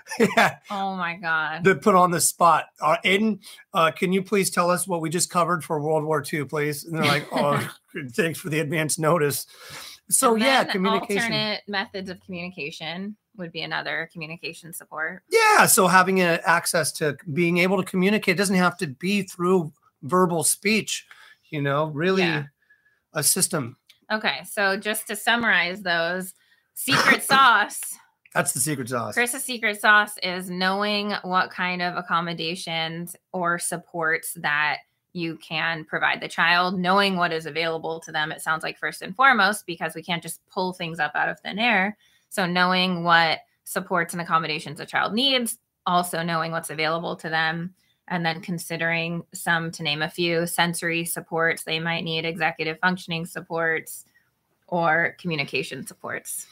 yeah, 0.37 0.57
oh 0.71 0.95
my 0.97 1.17
God. 1.17 1.65
to 1.65 1.75
put 1.75 1.95
on 1.95 2.11
the 2.11 2.21
spot. 2.21 2.67
Uh, 2.81 2.97
Aiden, 3.05 3.41
uh, 3.75 3.91
can 3.91 4.13
you 4.13 4.23
please 4.23 4.51
tell 4.51 4.71
us 4.71 4.87
what 4.87 5.01
we 5.01 5.11
just 5.11 5.31
covered 5.31 5.65
for 5.65 5.81
World 5.81 6.05
War 6.05 6.23
II, 6.33 6.45
please? 6.45 6.85
And 6.85 6.97
they're 6.97 7.05
like, 7.05 7.27
oh, 7.33 7.69
thanks 8.13 8.39
for 8.39 8.49
the 8.49 8.61
advance 8.61 8.99
notice. 8.99 9.47
So 10.09 10.37
yeah, 10.37 10.65
communication. 10.65 11.23
Alternate 11.23 11.63
methods 11.67 12.11
of 12.11 12.21
communication 12.21 13.17
would 13.37 13.53
be 13.53 13.63
another 13.63 14.09
communication 14.13 14.73
support. 14.73 15.23
Yeah, 15.31 15.67
so 15.67 15.89
having 15.89 16.21
a, 16.21 16.41
access 16.45 16.93
to 16.93 17.17
being 17.33 17.59
able 17.59 17.77
to 17.77 17.83
communicate 17.85 18.37
doesn't 18.37 18.57
have 18.57 18.77
to 18.79 18.87
be 18.87 19.23
through 19.23 19.73
verbal 20.03 20.45
speech. 20.45 21.07
You 21.51 21.63
know, 21.63 21.87
really, 21.87 22.23
Yeah. 22.23 22.45
a 23.13 23.23
system. 23.23 23.77
Okay, 24.13 24.41
so 24.49 24.77
just 24.77 25.09
to 25.09 25.17
summarize 25.17 25.83
those, 25.83 26.35
secret 26.75 27.23
sauce. 27.25 27.81
That's 28.37 28.53
the 28.53 28.61
secret 28.61 28.91
sauce. 28.91 29.15
Chris's 29.15 29.45
secret 29.45 29.81
sauce 29.81 30.19
is 30.23 30.51
knowing 30.51 31.15
what 31.23 31.51
kind 31.51 31.81
of 31.81 31.97
accommodations 31.97 33.17
or 33.33 33.59
supports 33.59 34.35
that 34.35 34.81
you 35.15 35.37
can 35.37 35.87
provide 35.87 36.21
the 36.21 36.29
child, 36.29 36.79
knowing 36.79 37.17
what 37.17 37.33
is 37.33 37.47
available 37.47 37.99
to 38.01 38.13
them. 38.13 38.31
It 38.31 38.43
sounds 38.43 38.63
like 38.63 38.79
first 38.79 39.01
and 39.01 39.17
foremost, 39.17 39.65
because 39.65 39.95
we 39.95 40.03
can't 40.03 40.23
just 40.23 40.47
pull 40.51 40.75
things 40.75 41.01
up 41.01 41.13
out 41.15 41.31
of 41.31 41.41
thin 41.41 41.59
air. 41.59 41.97
So, 42.29 42.45
knowing 42.45 43.05
what 43.05 43.39
supports 43.65 44.13
and 44.13 44.21
accommodations 44.21 44.81
a 44.81 44.85
child 44.85 45.15
needs, 45.15 45.57
also 45.87 46.23
knowing 46.23 46.53
what's 46.53 46.69
available 46.69 47.17
to 47.17 47.31
them, 47.31 47.75
and 48.09 48.27
then 48.27 48.43
considering 48.43 49.23
some, 49.33 49.71
to 49.71 49.83
name 49.83 50.03
a 50.03 50.11
few, 50.11 50.47
sensory 50.47 51.07
supports 51.07 51.65
they 51.65 51.81
might 51.81 52.05
need, 52.05 52.27
executive 52.27 52.79
functioning 52.81 53.25
supports, 53.25 54.05
or 54.69 55.17
communication 55.19 55.87
supports. 55.87 56.47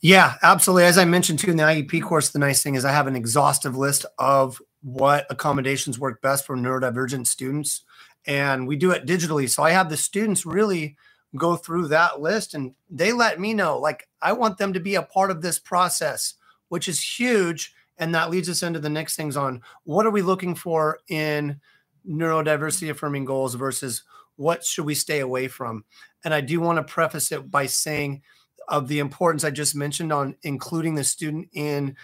Yeah, 0.00 0.34
absolutely. 0.42 0.84
As 0.84 0.98
I 0.98 1.04
mentioned 1.04 1.38
too 1.38 1.50
in 1.50 1.56
the 1.56 1.64
IEP 1.64 2.02
course, 2.02 2.30
the 2.30 2.38
nice 2.38 2.62
thing 2.62 2.74
is 2.74 2.84
I 2.84 2.92
have 2.92 3.06
an 3.06 3.16
exhaustive 3.16 3.76
list 3.76 4.06
of 4.18 4.60
what 4.82 5.26
accommodations 5.30 5.98
work 5.98 6.22
best 6.22 6.46
for 6.46 6.56
neurodivergent 6.56 7.26
students. 7.26 7.82
And 8.26 8.66
we 8.66 8.76
do 8.76 8.90
it 8.90 9.06
digitally. 9.06 9.48
So 9.48 9.62
I 9.62 9.70
have 9.70 9.90
the 9.90 9.96
students 9.96 10.46
really 10.46 10.96
go 11.36 11.56
through 11.56 11.88
that 11.88 12.20
list 12.20 12.54
and 12.54 12.74
they 12.88 13.12
let 13.12 13.38
me 13.38 13.52
know, 13.52 13.78
like, 13.78 14.08
I 14.22 14.32
want 14.32 14.58
them 14.58 14.72
to 14.72 14.80
be 14.80 14.94
a 14.94 15.02
part 15.02 15.30
of 15.30 15.42
this 15.42 15.58
process, 15.58 16.34
which 16.68 16.88
is 16.88 17.00
huge 17.00 17.74
and 17.98 18.14
that 18.14 18.30
leads 18.30 18.48
us 18.48 18.62
into 18.62 18.78
the 18.78 18.88
next 18.88 19.16
things 19.16 19.36
on 19.36 19.60
what 19.84 20.06
are 20.06 20.10
we 20.10 20.22
looking 20.22 20.54
for 20.54 21.00
in 21.08 21.60
neurodiversity 22.08 22.90
affirming 22.90 23.24
goals 23.24 23.54
versus 23.54 24.04
what 24.38 24.64
should 24.64 24.84
we 24.84 24.94
stay 24.94 25.20
away 25.20 25.48
from 25.48 25.84
and 26.24 26.32
i 26.32 26.40
do 26.40 26.60
want 26.60 26.76
to 26.78 26.92
preface 26.92 27.30
it 27.32 27.50
by 27.50 27.66
saying 27.66 28.22
of 28.68 28.88
the 28.88 28.98
importance 28.98 29.44
i 29.44 29.50
just 29.50 29.74
mentioned 29.74 30.12
on 30.12 30.34
including 30.42 30.94
the 30.94 31.04
student 31.04 31.48
in 31.52 31.94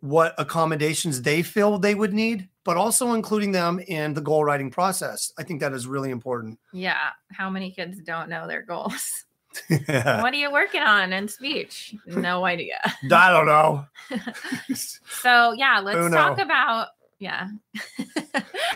what 0.00 0.34
accommodations 0.38 1.22
they 1.22 1.42
feel 1.42 1.78
they 1.78 1.94
would 1.94 2.12
need 2.12 2.48
but 2.64 2.76
also 2.76 3.14
including 3.14 3.50
them 3.50 3.80
in 3.88 4.14
the 4.14 4.20
goal 4.20 4.44
writing 4.44 4.70
process 4.70 5.32
i 5.38 5.42
think 5.42 5.60
that 5.60 5.72
is 5.72 5.86
really 5.86 6.10
important 6.10 6.58
yeah 6.72 7.10
how 7.32 7.50
many 7.50 7.70
kids 7.70 7.98
don't 8.02 8.28
know 8.28 8.46
their 8.46 8.62
goals 8.62 9.24
Yeah. 9.68 10.22
what 10.22 10.32
are 10.32 10.36
you 10.36 10.52
working 10.52 10.82
on 10.82 11.12
in 11.12 11.26
speech? 11.26 11.94
No 12.06 12.44
idea. 12.44 12.78
I 13.10 13.30
don't 13.30 13.46
know. 13.46 13.86
so 14.74 15.52
yeah, 15.52 15.80
let's 15.82 15.98
Uno. 15.98 16.16
talk 16.16 16.38
about 16.38 16.88
yeah. 17.18 17.48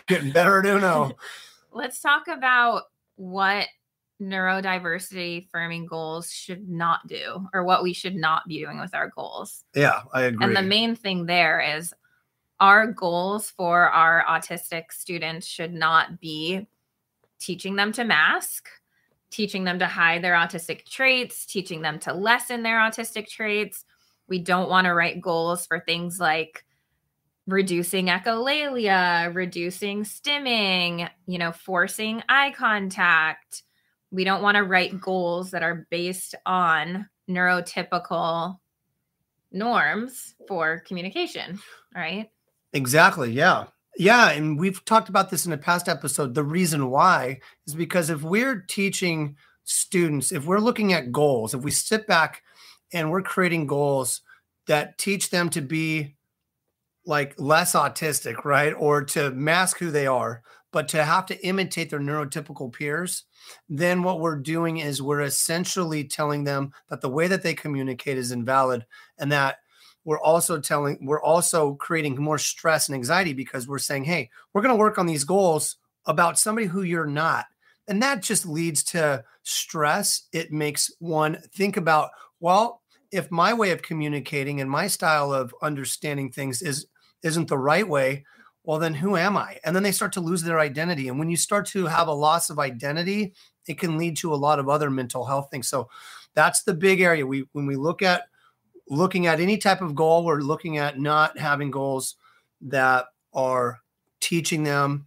Getting 0.07 0.33
better 0.33 0.59
at 0.59 0.67
Uno. 0.67 1.13
Let's 1.73 2.01
talk 2.01 2.27
about 2.29 2.85
what 3.23 3.69
neurodiversity 4.21 5.45
affirming 5.45 5.87
goals 5.87 6.33
should 6.33 6.69
not 6.69 7.07
do 7.07 7.47
or 7.53 7.65
what 7.65 7.83
we 7.83 7.93
should 7.93 8.15
not 8.15 8.47
be 8.47 8.61
doing 8.61 8.79
with 8.79 8.95
our 8.95 9.09
goals. 9.09 9.65
Yeah, 9.75 10.03
I 10.13 10.23
agree. 10.23 10.45
And 10.45 10.57
the 10.57 10.63
main 10.63 10.95
thing 10.95 11.27
there 11.27 11.61
is 11.61 11.93
our 12.61 12.87
goals 12.87 13.51
for 13.51 13.89
our 13.91 14.25
autistic 14.29 14.93
students 14.93 15.47
should 15.47 15.73
not 15.73 16.21
be 16.21 16.67
teaching 17.41 17.75
them 17.75 17.93
to 17.93 18.05
mask 18.05 18.69
teaching 19.33 19.65
them 19.65 19.79
to 19.81 19.87
hide 19.87 20.23
their 20.23 20.35
autistic 20.35 20.85
traits, 20.85 21.47
teaching 21.47 21.83
them 21.83 21.99
to 21.99 22.13
lessen 22.13 22.63
their 22.63 22.79
autistic 22.79 23.29
traits. 23.29 23.85
We 24.29 24.39
don't 24.39 24.69
want 24.69 24.85
to 24.85 24.95
write 24.95 25.21
goals 25.21 25.67
for 25.67 25.81
things 25.81 26.21
like 26.21 26.65
reducing 27.47 28.07
echolalia, 28.07 29.35
reducing 29.35 30.05
stimming, 30.05 31.09
you 31.27 31.39
know, 31.39 31.53
forcing 31.53 32.23
eye 32.29 32.53
contact. 32.57 33.63
We 34.11 34.25
don't 34.25 34.43
want 34.43 34.57
to 34.57 34.63
write 34.63 35.01
goals 35.01 35.51
that 35.51 35.63
are 35.63 35.87
based 35.91 36.35
on 36.47 37.09
neurotypical 37.29 38.59
norms 39.51 40.35
for 40.49 40.81
communication, 40.87 41.59
right? 41.95 42.31
Exactly. 42.73 43.33
Yeah. 43.33 43.65
Yeah, 43.99 44.31
and 44.31 44.59
we've 44.59 44.83
talked 44.87 45.11
about 45.11 45.29
this 45.29 45.45
in 45.45 45.53
a 45.53 45.59
past 45.59 45.87
episode. 45.87 46.35
The 46.35 46.45
reason 46.45 46.89
why 46.89 47.41
is 47.67 47.75
because 47.75 48.09
if 48.09 48.23
we're 48.23 48.65
teaching 48.67 49.37
students, 49.65 50.33
if 50.33 50.47
we're 50.47 50.61
looking 50.61 50.95
at 50.95 51.13
goals, 51.13 51.53
if 51.53 51.63
we 51.63 51.71
sit 51.71 52.07
back 52.07 52.43
and 52.93 53.11
we're 53.11 53.23
creating 53.23 53.67
goals 53.67 54.23
that 54.67 54.97
teach 54.97 55.29
them 55.29 55.51
to 55.51 55.61
be 55.61 56.17
like 57.05 57.35
less 57.39 57.75
autistic, 57.75 58.45
right? 58.45 58.75
Or 58.79 59.03
to 59.05 59.31
mask 59.33 59.79
who 59.79 59.91
they 59.91 60.07
are, 60.07 60.43
but 60.73 60.89
to 60.89 61.05
have 61.05 61.27
to 61.27 61.47
imitate 61.47 61.91
their 61.91 62.01
neurotypical 62.01 62.73
peers, 62.73 63.25
then 63.69 64.03
what 64.03 64.21
we're 64.21 64.37
doing 64.37 64.79
is 64.79 65.03
we're 65.03 65.21
essentially 65.21 66.05
telling 66.05 66.45
them 66.45 66.73
that 66.89 67.01
the 67.01 67.11
way 67.11 67.27
that 67.29 67.43
they 67.43 67.55
communicate 67.55 68.19
is 68.19 68.33
invalid 68.33 68.87
and 69.19 69.31
that 69.33 69.57
we're 70.05 70.21
also 70.21 70.59
telling 70.59 70.99
we're 71.03 71.23
also 71.23 71.75
creating 71.75 72.21
more 72.21 72.39
stress 72.39 72.89
and 72.89 72.97
anxiety 72.97 73.33
because 73.33 73.69
we're 73.69 73.79
saying 73.79 74.05
hey 74.05 74.29
we're 74.53 74.63
going 74.63 74.75
to 74.75 74.79
work 74.79 74.99
on 74.99 75.07
these 75.07 75.25
goals 75.25 75.77
about 76.07 76.39
somebody 76.39 76.67
who 76.67 76.83
you're 76.83 77.07
not 77.07 77.47
and 77.89 78.03
that 78.03 78.23
just 78.23 78.47
leads 78.47 78.83
to 78.83 79.23
stress 79.43 80.27
it 80.33 80.53
makes 80.53 80.91
one 80.99 81.39
think 81.55 81.77
about 81.77 82.11
well 82.41 82.83
if 83.11 83.31
my 83.31 83.53
way 83.53 83.71
of 83.71 83.83
communicating 83.83 84.61
and 84.61 84.71
my 84.71 84.87
style 84.87 85.33
of 85.33 85.55
understanding 85.63 86.31
things 86.31 86.63
is 86.63 86.87
isn't 87.23 87.49
the 87.49 87.59
right 87.59 87.89
way 87.89 88.25
well 88.65 88.79
then 88.79 88.95
who 88.95 89.17
am 89.17 89.37
i 89.37 89.59
and 89.65 89.75
then 89.75 89.83
they 89.83 89.93
start 89.93 90.13
to 90.13 90.21
lose 90.21 90.43
their 90.43 90.61
identity 90.61 91.09
and 91.09 91.19
when 91.19 91.31
you 91.31 91.37
start 91.37 91.67
to 91.67 91.87
have 91.87 92.09
a 92.09 92.13
loss 92.13 92.51
of 92.51 92.59
identity 92.59 93.33
it 93.67 93.79
can 93.79 93.97
lead 93.97 94.17
to 94.17 94.33
a 94.33 94.37
lot 94.37 94.59
of 94.59 94.69
other 94.69 94.91
mental 94.91 95.25
health 95.25 95.49
things 95.51 95.69
so 95.69 95.89
that's 96.35 96.63
the 96.63 96.75
big 96.75 97.01
area 97.01 97.27
we 97.27 97.47
when 97.53 97.67
we 97.67 97.77
look 97.77 98.03
at 98.03 98.25
looking 98.89 99.27
at 99.27 99.41
any 99.41 99.57
type 99.57 99.81
of 99.81 99.95
goal, 99.95 100.25
we're 100.25 100.41
looking 100.41 100.79
at 100.79 100.99
not 100.99 101.39
having 101.39 101.71
goals 101.71 102.17
that 102.61 103.07
are 103.33 103.81
teaching 104.21 104.65
them 104.65 105.07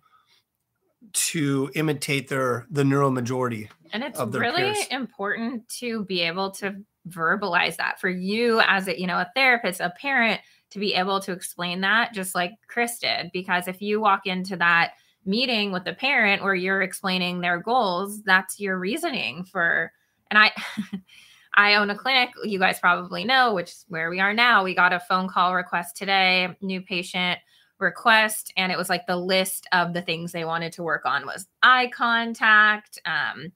to 1.13 1.69
imitate 1.75 2.27
their 2.27 2.65
the 2.69 2.83
neural 2.83 3.11
majority. 3.11 3.69
And 3.93 4.03
it's 4.03 4.19
really 4.19 4.73
peers. 4.73 4.87
important 4.89 5.69
to 5.79 6.03
be 6.05 6.21
able 6.21 6.51
to 6.51 6.75
verbalize 7.07 7.75
that 7.77 8.01
for 8.01 8.09
you 8.09 8.59
as 8.65 8.87
a 8.87 8.99
you 8.99 9.07
know 9.07 9.17
a 9.17 9.31
therapist, 9.35 9.79
a 9.79 9.93
parent 10.01 10.41
to 10.75 10.79
be 10.79 10.93
able 10.93 11.21
to 11.21 11.31
explain 11.31 11.79
that 11.79 12.13
just 12.13 12.35
like 12.35 12.51
Chris 12.67 12.99
did. 12.99 13.31
Because 13.31 13.69
if 13.69 13.81
you 13.81 14.01
walk 14.01 14.27
into 14.27 14.57
that 14.57 14.95
meeting 15.23 15.71
with 15.71 15.85
the 15.85 15.93
parent 15.93 16.43
where 16.43 16.53
you're 16.53 16.81
explaining 16.81 17.39
their 17.39 17.59
goals, 17.59 18.21
that's 18.23 18.59
your 18.59 18.77
reasoning 18.77 19.45
for 19.45 19.93
and 20.29 20.37
I 20.37 20.51
I 21.53 21.75
own 21.75 21.89
a 21.89 21.95
clinic, 21.95 22.31
you 22.43 22.59
guys 22.59 22.77
probably 22.77 23.23
know, 23.23 23.53
which 23.53 23.69
is 23.69 23.85
where 23.87 24.09
we 24.09 24.19
are 24.19 24.33
now. 24.33 24.65
We 24.65 24.75
got 24.75 24.91
a 24.91 24.99
phone 24.99 25.29
call 25.29 25.55
request 25.55 25.95
today, 25.95 26.53
new 26.59 26.81
patient 26.81 27.39
request, 27.79 28.51
and 28.57 28.69
it 28.69 28.77
was 28.77 28.89
like 28.89 29.07
the 29.07 29.15
list 29.15 29.65
of 29.71 29.93
the 29.93 30.01
things 30.01 30.33
they 30.33 30.43
wanted 30.43 30.73
to 30.73 30.83
work 30.83 31.05
on 31.05 31.25
was 31.25 31.47
eye 31.63 31.89
contact, 31.95 32.99
um, 33.05 33.53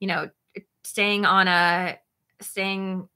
you 0.00 0.08
know, 0.08 0.30
staying 0.84 1.26
on 1.26 1.48
a 1.48 1.98
staying 2.40 3.10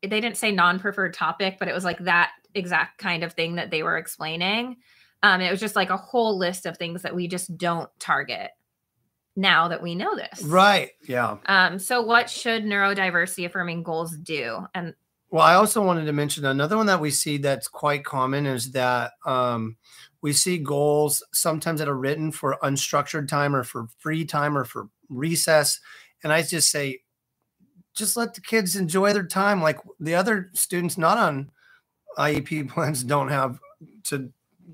they 0.00 0.20
didn't 0.20 0.36
say 0.36 0.52
non-preferred 0.52 1.14
topic, 1.14 1.56
but 1.58 1.66
it 1.66 1.74
was 1.74 1.84
like 1.84 1.98
that 1.98 2.30
exact 2.54 2.98
kind 2.98 3.22
of 3.24 3.32
thing 3.32 3.56
that 3.56 3.70
they 3.70 3.82
were 3.82 3.96
explaining. 3.96 4.76
Um, 5.22 5.40
it 5.40 5.50
was 5.50 5.60
just 5.60 5.76
like 5.76 5.90
a 5.90 5.96
whole 5.96 6.36
list 6.36 6.66
of 6.66 6.76
things 6.76 7.02
that 7.02 7.14
we 7.14 7.28
just 7.28 7.56
don't 7.56 7.88
target 7.98 8.50
now 9.36 9.68
that 9.68 9.82
we 9.82 9.94
know 9.94 10.14
this. 10.14 10.42
Right. 10.42 10.90
Yeah. 11.08 11.38
Um, 11.46 11.78
so 11.78 12.02
what 12.02 12.30
should 12.30 12.64
neurodiversity 12.64 13.46
affirming 13.46 13.82
goals 13.82 14.16
do? 14.16 14.66
And 14.74 14.94
well, 15.30 15.42
I 15.42 15.54
also 15.54 15.82
wanted 15.84 16.04
to 16.04 16.12
mention 16.12 16.44
another 16.44 16.76
one 16.76 16.86
that 16.86 17.00
we 17.00 17.10
see 17.10 17.38
that's 17.38 17.66
quite 17.66 18.04
common 18.04 18.46
is 18.46 18.70
that 18.72 19.12
um, 19.26 19.76
we 20.22 20.32
see 20.32 20.58
goals 20.58 21.24
sometimes 21.32 21.80
that 21.80 21.88
are 21.88 21.96
written 21.96 22.30
for 22.30 22.56
unstructured 22.62 23.26
time 23.26 23.56
or 23.56 23.64
for 23.64 23.88
free 23.98 24.24
time 24.24 24.56
or 24.56 24.64
for 24.64 24.88
recess. 25.08 25.80
And 26.22 26.32
I 26.32 26.42
just 26.42 26.70
say, 26.70 27.00
just 27.96 28.16
let 28.16 28.34
the 28.34 28.40
kids 28.40 28.76
enjoy 28.76 29.12
their 29.12 29.26
time. 29.26 29.60
Like 29.60 29.80
the 29.98 30.14
other 30.14 30.50
students 30.54 30.96
not 30.96 31.18
on 31.18 31.50
IEP 32.18 32.68
plans 32.70 33.04
don't 33.04 33.28
have 33.28 33.58
to 34.04 34.30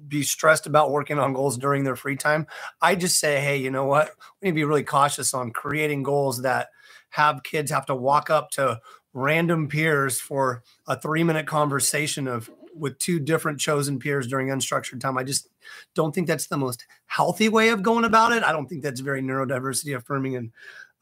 be 0.08 0.22
stressed 0.22 0.66
about 0.66 0.90
working 0.90 1.18
on 1.18 1.32
goals 1.32 1.56
during 1.56 1.84
their 1.84 1.96
free 1.96 2.16
time. 2.16 2.46
I 2.80 2.94
just 2.94 3.18
say, 3.18 3.40
hey, 3.40 3.56
you 3.56 3.70
know 3.70 3.86
what? 3.86 4.10
We 4.40 4.46
need 4.46 4.52
to 4.52 4.54
be 4.56 4.64
really 4.64 4.84
cautious 4.84 5.34
on 5.34 5.52
creating 5.52 6.02
goals 6.02 6.42
that 6.42 6.68
have 7.10 7.42
kids 7.42 7.70
have 7.70 7.86
to 7.86 7.94
walk 7.94 8.30
up 8.30 8.50
to 8.52 8.80
random 9.12 9.68
peers 9.68 10.20
for 10.20 10.62
a 10.86 10.98
three 10.98 11.24
minute 11.24 11.46
conversation 11.46 12.28
of 12.28 12.50
with 12.74 12.98
two 12.98 13.18
different 13.18 13.58
chosen 13.58 13.98
peers 13.98 14.26
during 14.26 14.48
unstructured 14.48 15.00
time. 15.00 15.18
I 15.18 15.24
just 15.24 15.48
don't 15.94 16.14
think 16.14 16.26
that's 16.26 16.46
the 16.46 16.56
most 16.56 16.86
healthy 17.06 17.48
way 17.48 17.70
of 17.70 17.82
going 17.82 18.04
about 18.04 18.32
it. 18.32 18.42
I 18.42 18.52
don't 18.52 18.66
think 18.66 18.82
that's 18.82 19.00
very 19.00 19.22
neurodiversity 19.22 19.96
affirming. 19.96 20.36
And 20.36 20.52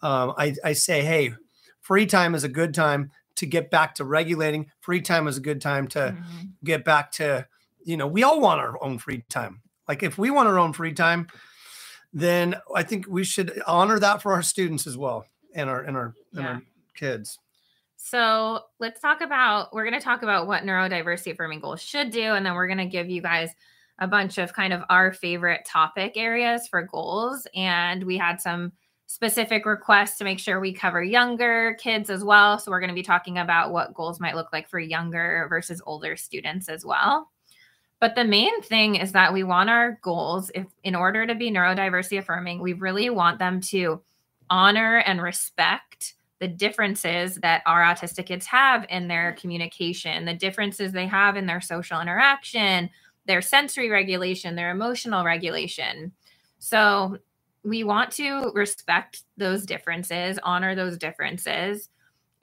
um, 0.01 0.35
I, 0.37 0.55
I 0.65 0.73
say, 0.73 1.03
hey, 1.03 1.35
free 1.81 2.07
time 2.07 2.35
is 2.35 2.45
a 2.45 2.49
good 2.49 2.75
time 2.75 3.11
to 3.39 3.47
get 3.47 3.71
back 3.71 3.97
to 3.97 4.05
regulating. 4.05 4.71
Free 4.81 5.01
time 5.01 5.27
is 5.27 5.37
a 5.37 5.41
good 5.41 5.61
time 5.61 5.89
to 5.89 5.99
mm-hmm. 5.99 6.47
get 6.63 6.85
back 6.85 7.11
to 7.13 7.47
you 7.85 7.97
know, 7.97 8.07
we 8.07 8.23
all 8.23 8.41
want 8.41 8.61
our 8.61 8.83
own 8.85 8.99
free 8.99 9.25
time. 9.31 9.63
Like 9.89 10.03
if 10.03 10.19
we 10.19 10.31
want 10.31 10.47
our 10.47 10.59
own 10.59 10.75
free 10.75 10.93
time, 10.93 11.29
then 12.13 12.57
I 12.75 12.83
think 12.83 13.07
we 13.09 13.25
should 13.25 13.63
honor 13.67 13.99
that 13.99 14.21
for 14.21 14.33
our 14.33 14.43
students 14.43 14.87
as 14.87 14.97
well. 14.97 15.25
and 15.55 15.71
our 15.71 15.81
and 15.81 15.97
our 15.97 16.15
and 16.35 16.47
our 16.47 16.63
kids. 16.95 17.39
So 17.97 18.61
let's 18.79 19.01
talk 19.01 19.21
about, 19.23 19.75
we're 19.75 19.85
going 19.85 19.99
to 19.99 20.05
talk 20.05 20.23
about 20.23 20.47
what 20.47 20.63
neurodiversity 20.63 21.33
affirming 21.33 21.61
goals 21.61 21.83
should 21.83 22.11
do. 22.11 22.35
And 22.35 22.47
then 22.47 22.55
we're 22.55 22.69
going 22.69 22.79
to 22.79 22.87
give 22.87 23.11
you 23.11 23.21
guys 23.21 23.51
a 23.99 24.07
bunch 24.07 24.39
of 24.39 24.53
kind 24.53 24.73
of 24.73 24.83
our 24.89 25.13
favorite 25.13 25.63
topic 25.67 26.13
areas 26.17 26.69
for 26.69 26.83
goals. 26.83 27.47
And 27.57 28.05
we 28.05 28.17
had 28.17 28.41
some 28.41 28.73
specific 29.09 29.65
requests 29.65 30.19
to 30.19 30.25
make 30.25 30.39
sure 30.39 30.61
we 30.61 30.71
cover 30.71 31.03
younger 31.03 31.75
kids 31.81 32.11
as 32.11 32.23
well. 32.23 32.59
So 32.59 32.71
we're 32.71 32.79
going 32.79 32.91
to 32.91 32.95
be 32.95 33.03
talking 33.03 33.39
about 33.39 33.73
what 33.73 33.95
goals 33.95 34.21
might 34.21 34.37
look 34.37 34.53
like 34.53 34.69
for 34.69 34.79
younger 34.79 35.47
versus 35.49 35.81
older 35.87 36.15
students 36.15 36.69
as 36.69 36.85
well. 36.85 37.31
But 38.01 38.15
the 38.15 38.25
main 38.25 38.61
thing 38.61 38.97
is 38.97 39.13
that 39.13 39.33
we 39.33 39.45
want 39.45 39.71
our 39.71 39.99
goals, 40.03 40.51
if 40.55 40.67
in 40.85 40.95
order 40.95 41.27
to 41.27 41.35
be 41.35 41.51
neurodiversity 41.51 42.19
affirming, 42.19 42.61
we 42.61 42.75
really 42.75 43.09
want 43.09 43.39
them 43.39 43.63
to 43.63 44.03
honor 44.51 44.99
and 44.99 45.23
respect 45.23 46.13
the 46.39 46.47
differences 46.47 47.37
that 47.37 47.63
our 47.65 47.83
autistic 47.83 48.27
kids 48.27 48.45
have 48.45 48.85
in 48.91 49.09
their 49.09 49.33
communication, 49.41 50.27
the 50.27 50.35
differences 50.35 50.93
they 50.93 51.07
have 51.07 51.35
in 51.35 51.47
their 51.47 51.63
social 51.63 51.99
interaction, 51.99 52.91
their 53.25 53.41
sensory 53.41 53.89
regulation, 53.89 54.55
their 54.55 54.71
emotional 54.71 55.25
regulation. 55.25 56.13
So 56.59 57.19
we 57.65 57.85
want 57.85 58.11
to 58.13 58.51
respect 58.55 59.23
those 59.37 59.67
differences, 59.67 60.39
honor 60.43 60.75
those 60.75 60.97
differences. 60.97 61.89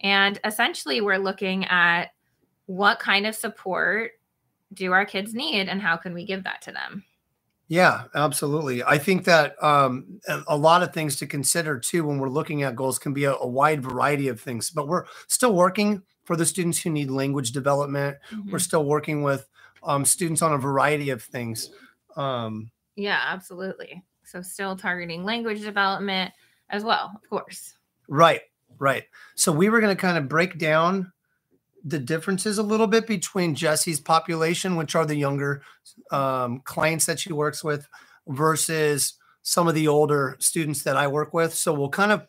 And 0.01 0.39
essentially, 0.43 1.01
we're 1.01 1.17
looking 1.17 1.65
at 1.65 2.11
what 2.65 2.99
kind 2.99 3.25
of 3.25 3.35
support 3.35 4.11
do 4.73 4.91
our 4.91 5.05
kids 5.05 5.33
need 5.33 5.69
and 5.69 5.81
how 5.81 5.97
can 5.97 6.13
we 6.13 6.25
give 6.25 6.43
that 6.43 6.61
to 6.63 6.71
them? 6.71 7.03
Yeah, 7.67 8.03
absolutely. 8.13 8.83
I 8.83 8.99
think 8.99 9.25
that 9.25 9.61
um, 9.63 10.19
a, 10.47 10.55
lot 10.55 10.83
of 10.83 10.93
things 10.93 11.15
to 11.17 11.27
consider 11.27 11.79
too 11.79 12.05
when 12.05 12.19
we're 12.19 12.29
looking 12.29 12.61
at 12.61 12.75
goals 12.75 12.99
can 12.99 13.11
be 13.11 13.23
a, 13.23 13.33
a 13.33 13.47
wide 13.47 13.81
variety 13.81 14.27
of 14.27 14.39
things, 14.39 14.69
but 14.69 14.87
we're 14.87 15.05
still 15.27 15.53
working 15.53 16.03
for 16.25 16.35
the 16.35 16.45
students 16.45 16.79
who 16.79 16.91
need 16.91 17.09
language 17.09 17.51
development. 17.51 18.17
We're 18.51 18.59
still 18.59 18.85
working 18.85 19.23
with 19.23 19.47
um, 19.83 20.05
students 20.05 20.43
on 20.43 20.53
a 20.53 20.57
variety 20.59 21.09
of 21.09 21.23
things. 21.23 21.71
Um, 22.15 22.71
Yeah, 22.95 23.19
absolutely. 23.25 24.03
So 24.35 24.41
still 24.41 24.75
targeting 24.75 25.23
language 25.23 25.61
development 25.61 26.33
as 26.69 26.83
well, 26.83 27.09
of 27.15 27.29
course. 27.29 27.77
right, 28.09 28.41
right. 28.79 29.05
So 29.35 29.53
we 29.53 29.69
were 29.69 29.79
going 29.79 29.95
to 29.95 30.01
kind 30.01 30.17
of 30.17 30.27
break 30.27 30.57
down 30.57 31.13
the 31.85 31.99
differences 31.99 32.57
a 32.57 32.63
little 32.63 32.87
bit 32.87 33.07
between 33.07 33.55
Jessie's 33.55 34.01
population, 34.01 34.75
which 34.75 34.93
are 34.93 35.05
the 35.05 35.15
younger 35.15 35.61
um, 36.11 36.59
clients 36.65 37.05
that 37.05 37.17
she 37.17 37.31
works 37.31 37.63
with, 37.63 37.87
versus 38.27 39.13
some 39.41 39.69
of 39.69 39.73
the 39.73 39.87
older 39.87 40.35
students 40.39 40.83
that 40.83 40.97
I 40.97 41.07
work 41.07 41.33
with. 41.33 41.53
So 41.53 41.71
we'll 41.73 41.87
kind 41.87 42.11
of 42.11 42.27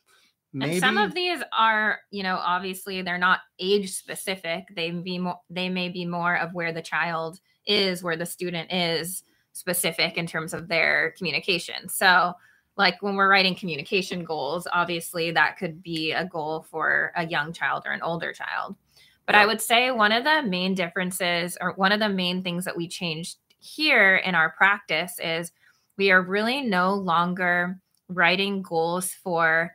maybe 0.53 0.75
And 0.75 0.81
some 0.81 0.99
of 0.99 1.13
these 1.13 1.43
are, 1.53 1.99
you 2.13 2.23
know, 2.23 2.37
obviously 2.41 3.03
they're 3.03 3.19
not 3.19 3.41
age 3.59 3.91
specific. 3.91 4.67
They 4.77 4.93
be 4.93 5.19
more 5.19 5.41
they 5.51 5.71
may 5.71 5.89
be 5.89 6.07
more 6.07 6.37
of 6.37 6.55
where 6.55 6.73
the 6.73 6.83
child 6.83 7.41
is, 7.67 8.01
where 8.01 8.17
the 8.17 8.27
student 8.27 8.73
is 8.73 9.25
specific 9.57 10.19
in 10.19 10.27
terms 10.27 10.53
of 10.53 10.69
their 10.69 11.15
communication. 11.17 11.89
So 11.89 12.35
like 12.77 13.01
when 13.01 13.17
we're 13.17 13.31
writing 13.31 13.55
communication 13.55 14.23
goals, 14.23 14.69
obviously 14.71 15.31
that 15.31 15.57
could 15.57 15.83
be 15.83 16.13
a 16.13 16.27
goal 16.27 16.67
for 16.71 17.11
a 17.17 17.27
young 17.27 17.55
child 17.55 17.85
or 17.87 17.93
an 17.93 18.03
older 18.03 18.35
child. 18.35 18.77
But 19.25 19.35
I 19.35 19.47
would 19.47 19.63
say 19.63 19.91
one 19.91 20.13
of 20.13 20.25
the 20.25 20.43
main 20.43 20.75
differences 20.75 21.57
or 21.59 21.73
one 21.73 21.91
of 21.91 22.01
the 22.01 22.11
main 22.11 22.43
things 22.43 22.67
that 22.67 22.77
we 22.77 22.87
changed 22.87 23.39
here 23.59 24.17
in 24.17 24.35
our 24.35 24.51
practice 24.51 25.19
is 25.19 25.53
we 25.97 26.11
are 26.11 26.21
really 26.21 26.61
no 26.61 26.93
longer 26.93 27.81
writing 28.09 28.61
goals 28.61 29.11
for 29.11 29.75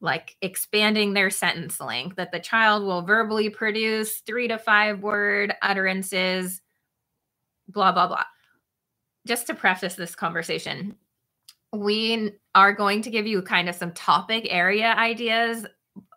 like 0.00 0.36
expanding 0.40 1.14
their 1.14 1.30
sentence 1.30 1.80
length 1.80 2.14
that 2.14 2.30
the 2.30 2.38
child 2.38 2.84
will 2.84 3.02
verbally 3.02 3.50
produce 3.50 4.18
three 4.20 4.46
to 4.46 4.56
five 4.56 5.00
word 5.00 5.52
utterances 5.62 6.62
blah 7.68 7.90
blah 7.90 8.06
blah 8.06 8.24
just 9.26 9.46
to 9.46 9.54
preface 9.54 9.94
this 9.94 10.14
conversation 10.14 10.94
we 11.72 12.32
are 12.54 12.72
going 12.72 13.02
to 13.02 13.10
give 13.10 13.26
you 13.26 13.42
kind 13.42 13.68
of 13.68 13.74
some 13.74 13.92
topic 13.92 14.46
area 14.50 14.94
ideas 14.96 15.66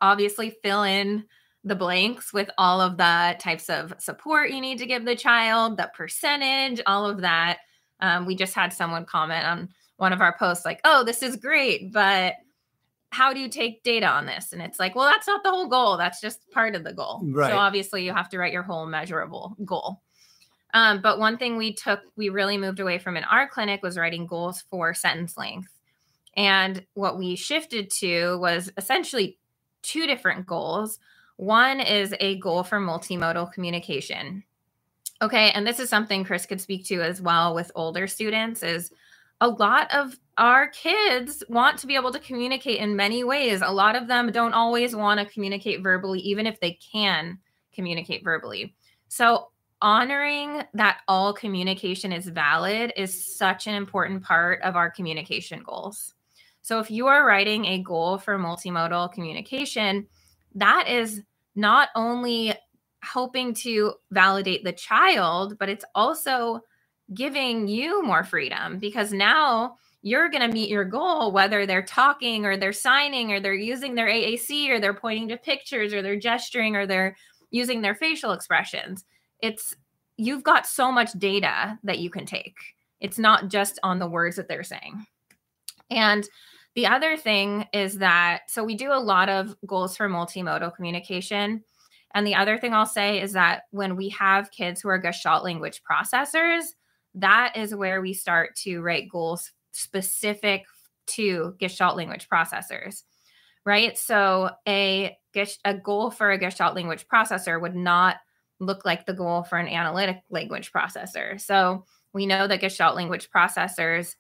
obviously 0.02 0.56
fill 0.64 0.84
in 0.84 1.26
the 1.64 1.76
blanks 1.76 2.32
with 2.32 2.50
all 2.58 2.80
of 2.80 2.98
the 2.98 3.36
types 3.40 3.70
of 3.70 3.94
support 4.00 4.52
you 4.52 4.62
need 4.62 4.78
to 4.78 4.86
give 4.86 5.04
the 5.06 5.16
child 5.16 5.78
the 5.78 5.90
percentage 5.96 6.82
all 6.86 7.06
of 7.06 7.22
that 7.22 7.60
um, 8.00 8.26
we 8.26 8.36
just 8.36 8.54
had 8.54 8.72
someone 8.72 9.06
comment 9.06 9.46
on 9.46 9.70
one 9.98 10.14
of 10.14 10.22
our 10.22 10.38
posts 10.38 10.64
like 10.64 10.80
oh 10.86 11.04
this 11.04 11.22
is 11.22 11.36
great 11.36 11.92
but 11.92 12.36
how 13.12 13.34
do 13.34 13.40
you 13.40 13.50
take 13.50 13.84
data 13.84 14.08
on 14.08 14.26
this? 14.26 14.54
And 14.54 14.62
it's 14.62 14.80
like, 14.80 14.96
well, 14.96 15.10
that's 15.10 15.28
not 15.28 15.44
the 15.44 15.50
whole 15.50 15.68
goal. 15.68 15.98
That's 15.98 16.22
just 16.22 16.50
part 16.52 16.76
of 16.76 16.84
the 16.84 16.94
goal. 16.94 17.22
Right. 17.24 17.52
So 17.52 17.58
obviously 17.58 18.06
you 18.06 18.14
have 18.14 18.30
to 18.30 18.38
write 18.38 18.54
your 18.54 18.64
whole 18.64 18.86
measurable 18.86 19.56
goal. 19.66 20.02
Um, 20.74 21.02
but 21.02 21.20
one 21.20 21.38
thing 21.38 21.58
we 21.58 21.74
took, 21.74 22.02
we 22.16 22.30
really 22.30 22.58
moved 22.58 22.80
away 22.80 23.00
from 23.00 23.18
in 23.18 23.24
our 23.24 23.48
clinic 23.48 23.82
was 23.82 23.98
writing 23.98 24.28
goals 24.28 24.64
for 24.70 24.94
sentence 24.94 25.38
length. 25.38 25.74
And 26.36 26.86
what 26.94 27.18
we 27.18 27.36
shifted 27.36 27.90
to 27.92 28.38
was 28.40 28.72
essentially 28.78 29.40
two 29.82 30.06
different 30.06 30.46
goals. 30.46 31.00
One 31.38 31.80
is 31.80 32.14
a 32.20 32.38
goal 32.40 32.64
for 32.64 32.80
multimodal 32.80 33.52
communication. 33.52 34.44
Okay. 35.22 35.52
And 35.52 35.66
this 35.66 35.80
is 35.80 35.90
something 35.90 36.24
Chris 36.24 36.46
could 36.46 36.62
speak 36.62 36.86
to 36.86 37.02
as 37.02 37.22
well 37.22 37.56
with 37.56 37.72
older 37.76 38.08
students 38.08 38.64
is 38.64 38.92
a 39.42 39.48
lot 39.48 39.94
of 39.94 40.18
our 40.38 40.68
kids 40.68 41.44
want 41.50 41.78
to 41.80 41.88
be 41.88 41.96
able 41.96 42.12
to 42.12 42.20
communicate 42.20 42.80
in 42.80 42.96
many 42.96 43.24
ways. 43.24 43.62
A 43.62 43.72
lot 43.72 43.96
of 43.96 44.08
them 44.08 44.32
don't 44.32 44.54
always 44.54 44.96
want 44.96 45.20
to 45.20 45.26
communicate 45.26 45.82
verbally, 45.82 46.20
even 46.20 46.46
if 46.46 46.60
they 46.60 46.74
can 46.74 47.40
communicate 47.74 48.24
verbally. 48.24 48.76
So, 49.08 49.50
honoring 49.82 50.64
that 50.74 51.00
all 51.08 51.34
communication 51.34 52.12
is 52.12 52.28
valid 52.28 52.94
is 52.98 53.36
such 53.38 53.68
an 53.68 53.76
important 53.76 54.24
part 54.24 54.62
of 54.62 54.76
our 54.76 54.90
communication 54.90 55.64
goals. 55.64 56.14
So, 56.62 56.80
if 56.80 56.92
you 56.92 57.08
are 57.08 57.26
writing 57.26 57.66
a 57.66 57.82
goal 57.82 58.18
for 58.18 58.38
multimodal 58.38 59.14
communication, 59.14 60.08
that 60.56 60.88
is 60.88 61.22
not 61.56 61.90
only 61.96 62.54
helping 63.02 63.54
to 63.54 63.94
validate 64.12 64.64
the 64.64 64.74
child, 64.74 65.58
but 65.58 65.70
it's 65.70 65.86
also 65.96 66.62
giving 67.14 67.68
you 67.68 68.04
more 68.04 68.24
freedom 68.24 68.78
because 68.78 69.12
now 69.12 69.76
you're 70.02 70.30
going 70.30 70.48
to 70.48 70.54
meet 70.54 70.70
your 70.70 70.86
goal 70.86 71.32
whether 71.32 71.66
they're 71.66 71.82
talking 71.82 72.46
or 72.46 72.56
they're 72.56 72.72
signing 72.72 73.32
or 73.32 73.40
they're 73.40 73.54
using 73.54 73.96
their 73.96 74.08
AAC 74.08 74.70
or 74.70 74.80
they're 74.80 74.94
pointing 74.94 75.28
to 75.28 75.38
pictures 75.38 75.94
or 75.94 76.02
they're 76.02 76.20
gesturing 76.20 76.76
or 76.76 76.86
they're 76.86 77.16
using 77.52 77.82
their 77.82 77.96
facial 77.96 78.32
expressions 78.32 79.06
it's 79.42 79.76
you've 80.18 80.44
got 80.44 80.68
so 80.68 80.92
much 80.92 81.14
data 81.14 81.80
that 81.84 82.00
you 82.00 82.10
can 82.10 82.26
take. 82.26 82.58
It's 83.00 83.18
not 83.18 83.50
just 83.50 83.80
on 83.84 84.00
the 84.00 84.10
words 84.10 84.36
that 84.36 84.48
they're 84.48 84.64
saying. 84.64 85.06
And 85.90 86.28
the 86.76 86.88
other 86.88 87.18
thing 87.18 87.66
is 87.74 87.98
that 87.98 88.42
so 88.48 88.64
we 88.64 88.76
do 88.76 88.92
a 88.92 89.00
lot 89.00 89.30
of 89.30 89.56
goals 89.66 89.98
for 89.98 90.10
multimodal 90.10 90.76
communication. 90.76 91.64
And 92.14 92.26
the 92.26 92.36
other 92.36 92.58
thing 92.58 92.74
I'll 92.74 92.86
say 92.86 93.22
is 93.22 93.34
that 93.34 93.64
when 93.72 93.96
we 93.96 94.10
have 94.10 94.52
kids 94.52 94.82
who 94.82 94.90
are 94.90 94.98
Gestalt 94.98 95.44
language 95.44 95.82
processors, 95.90 96.64
that 97.16 97.56
is 97.56 97.76
where 97.76 98.02
we 98.02 98.14
start 98.14 98.56
to 98.58 98.82
write 98.82 99.10
goals 99.10 99.52
specific 99.72 100.66
to 101.08 101.56
Gestalt 101.60 101.98
language 101.98 102.28
processors, 102.28 103.04
right? 103.66 103.98
So 103.98 104.52
a 104.68 105.16
a 105.66 105.74
goal 105.74 106.12
for 106.12 106.32
a 106.32 106.38
Gestalt 106.38 106.76
language 106.76 107.06
processor 107.08 107.62
would 107.62 107.76
not 107.76 108.18
look 108.60 108.86
like 108.86 109.06
the 109.06 109.14
goal 109.14 109.44
for 109.44 109.58
an 109.58 109.68
analytic 109.68 110.22
language 110.30 110.72
processor. 110.72 111.40
So 111.40 111.86
we 112.14 112.26
know 112.26 112.48
that 112.48 112.62
Gestalt 112.62 112.96
language 112.96 113.30
processors 113.30 114.16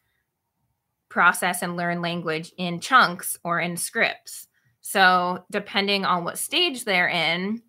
process 1.09 1.61
and 1.61 1.75
learn 1.75 2.01
language 2.01 2.53
in 2.57 2.79
chunks 2.79 3.37
or 3.43 3.59
in 3.59 3.75
scripts. 3.75 4.47
So 4.81 5.43
depending 5.51 6.05
on 6.05 6.23
what 6.23 6.37
stage 6.37 6.85
they're 6.85 7.09
in, 7.09 7.61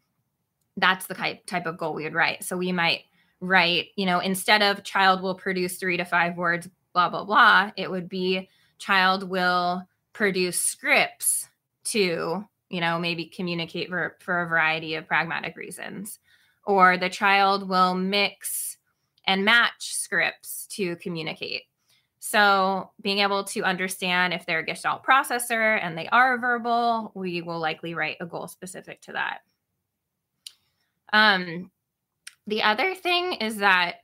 that's 0.77 1.07
the 1.07 1.15
type 1.15 1.45
type 1.47 1.67
of 1.67 1.77
goal 1.77 1.95
we 1.95 2.05
would 2.05 2.15
write. 2.15 2.45
So 2.45 2.57
we 2.57 2.73
might 2.73 3.03
write, 3.41 3.89
you 3.97 4.07
know, 4.07 4.21
instead 4.21 4.63
of 4.63 4.85
child 4.85 5.23
will 5.23 5.35
produce 5.35 5.77
three 5.77 5.97
to 5.97 6.05
five 6.05 6.37
words, 6.37 6.69
blah, 6.93 7.09
blah, 7.09 7.25
blah, 7.25 7.71
it 7.77 7.91
would 7.91 8.09
be 8.09 8.49
child 8.79 9.29
will 9.29 9.83
produce 10.13 10.61
scripts 10.61 11.49
to, 11.85 12.45
you 12.69 12.81
know, 12.81 12.99
maybe 12.99 13.27
communicate 13.27 13.89
for, 13.89 14.17
for 14.21 14.43
a 14.43 14.49
variety 14.49 14.95
of 14.95 15.07
pragmatic 15.07 15.57
reasons. 15.57 16.19
Or 16.67 16.97
the 16.97 17.09
child 17.09 17.69
will 17.69 17.95
mix 17.95 18.77
and 19.27 19.45
match 19.45 19.95
scripts 19.95 20.67
to 20.73 20.97
communicate. 20.97 21.63
So, 22.23 22.91
being 23.01 23.21
able 23.21 23.45
to 23.45 23.63
understand 23.65 24.35
if 24.35 24.45
they're 24.45 24.59
a 24.59 24.65
Gestalt 24.65 25.03
processor 25.03 25.83
and 25.83 25.97
they 25.97 26.07
are 26.09 26.39
verbal, 26.39 27.13
we 27.15 27.41
will 27.41 27.59
likely 27.59 27.95
write 27.95 28.19
a 28.21 28.27
goal 28.27 28.47
specific 28.47 29.01
to 29.03 29.13
that. 29.13 29.39
Um, 31.13 31.71
the 32.47 32.63
other 32.63 32.95
thing 32.95 33.35
is 33.35 33.57
that 33.57 33.97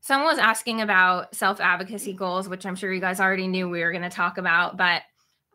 someone 0.00 0.28
was 0.28 0.38
asking 0.38 0.82
about 0.82 1.34
self 1.34 1.60
advocacy 1.60 2.12
goals, 2.12 2.48
which 2.48 2.66
I'm 2.66 2.76
sure 2.76 2.92
you 2.92 3.00
guys 3.00 3.20
already 3.20 3.48
knew 3.48 3.68
we 3.68 3.82
were 3.82 3.92
going 3.92 4.02
to 4.02 4.10
talk 4.10 4.36
about. 4.36 4.76
But 4.76 5.02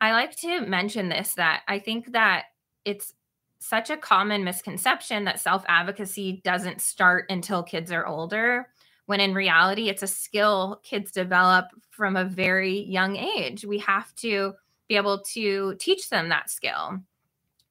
I 0.01 0.13
like 0.13 0.35
to 0.37 0.61
mention 0.61 1.09
this 1.09 1.33
that 1.35 1.61
I 1.67 1.79
think 1.79 2.13
that 2.13 2.45
it's 2.85 3.13
such 3.59 3.89
a 3.89 3.97
common 3.97 4.43
misconception 4.43 5.25
that 5.25 5.39
self 5.39 5.63
advocacy 5.67 6.41
doesn't 6.43 6.81
start 6.81 7.25
until 7.29 7.63
kids 7.63 7.91
are 7.91 8.05
older, 8.05 8.67
when 9.05 9.19
in 9.19 9.33
reality, 9.33 9.89
it's 9.89 10.03
a 10.03 10.07
skill 10.07 10.79
kids 10.83 11.11
develop 11.11 11.65
from 11.89 12.15
a 12.15 12.25
very 12.25 12.81
young 12.81 13.15
age. 13.15 13.65
We 13.65 13.79
have 13.79 14.13
to 14.17 14.53
be 14.87 14.95
able 14.95 15.19
to 15.33 15.75
teach 15.79 16.09
them 16.09 16.29
that 16.29 16.49
skill. 16.49 16.99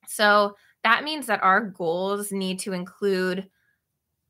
So 0.08 0.56
that 0.82 1.04
means 1.04 1.26
that 1.26 1.42
our 1.42 1.60
goals 1.60 2.32
need 2.32 2.60
to 2.60 2.72
include 2.72 3.48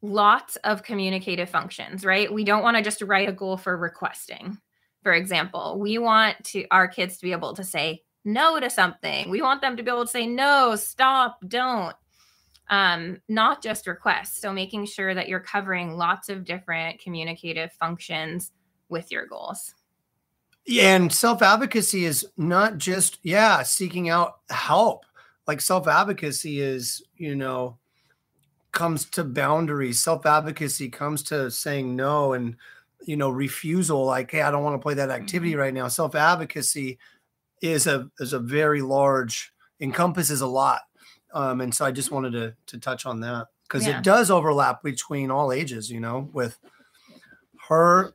lots 0.02 0.56
of 0.56 0.82
communicative 0.82 1.50
functions, 1.50 2.04
right? 2.04 2.32
We 2.32 2.44
don't 2.44 2.62
want 2.62 2.76
to 2.76 2.82
just 2.82 3.02
write 3.02 3.28
a 3.28 3.32
goal 3.32 3.56
for 3.56 3.76
requesting. 3.76 4.58
For 5.02 5.12
example, 5.12 5.78
we 5.78 5.98
want 5.98 6.42
to 6.46 6.66
our 6.70 6.88
kids 6.88 7.16
to 7.16 7.22
be 7.22 7.32
able 7.32 7.54
to 7.54 7.64
say 7.64 8.02
no 8.26 8.60
to 8.60 8.68
something. 8.68 9.30
We 9.30 9.40
want 9.40 9.62
them 9.62 9.76
to 9.76 9.82
be 9.82 9.90
able 9.90 10.04
to 10.04 10.10
say 10.10 10.26
no, 10.26 10.76
stop, 10.76 11.38
don't. 11.46 11.94
Um, 12.68 13.20
not 13.28 13.62
just 13.62 13.86
requests. 13.86 14.40
So 14.40 14.52
making 14.52 14.86
sure 14.86 15.14
that 15.14 15.28
you're 15.28 15.40
covering 15.40 15.96
lots 15.96 16.28
of 16.28 16.44
different 16.44 16.98
communicative 16.98 17.72
functions 17.72 18.50
with 18.88 19.12
your 19.12 19.26
goals. 19.26 19.72
Yeah, 20.66 20.96
and 20.96 21.12
self 21.12 21.42
advocacy 21.42 22.04
is 22.04 22.26
not 22.36 22.76
just 22.76 23.20
yeah 23.22 23.62
seeking 23.62 24.08
out 24.08 24.38
help. 24.50 25.04
Like 25.46 25.60
self 25.60 25.86
advocacy 25.86 26.60
is 26.60 27.02
you 27.16 27.36
know 27.36 27.78
comes 28.72 29.04
to 29.10 29.22
boundaries. 29.22 30.02
Self 30.02 30.26
advocacy 30.26 30.88
comes 30.88 31.22
to 31.24 31.52
saying 31.52 31.94
no 31.94 32.32
and 32.32 32.56
you 33.04 33.16
know 33.16 33.30
refusal. 33.30 34.04
Like 34.04 34.32
hey, 34.32 34.42
I 34.42 34.50
don't 34.50 34.64
want 34.64 34.74
to 34.74 34.82
play 34.82 34.94
that 34.94 35.10
activity 35.10 35.52
mm-hmm. 35.52 35.60
right 35.60 35.74
now. 35.74 35.86
Self 35.86 36.16
advocacy 36.16 36.98
is 37.62 37.86
a 37.86 38.10
is 38.20 38.32
a 38.32 38.38
very 38.38 38.82
large 38.82 39.52
encompasses 39.80 40.40
a 40.40 40.46
lot, 40.46 40.82
um, 41.32 41.60
and 41.60 41.74
so 41.74 41.84
I 41.84 41.92
just 41.92 42.10
wanted 42.10 42.32
to 42.32 42.54
to 42.66 42.78
touch 42.78 43.06
on 43.06 43.20
that 43.20 43.48
because 43.62 43.86
yeah. 43.86 43.98
it 43.98 44.04
does 44.04 44.30
overlap 44.30 44.82
between 44.82 45.30
all 45.30 45.52
ages. 45.52 45.90
You 45.90 46.00
know, 46.00 46.28
with 46.32 46.58
her 47.68 48.14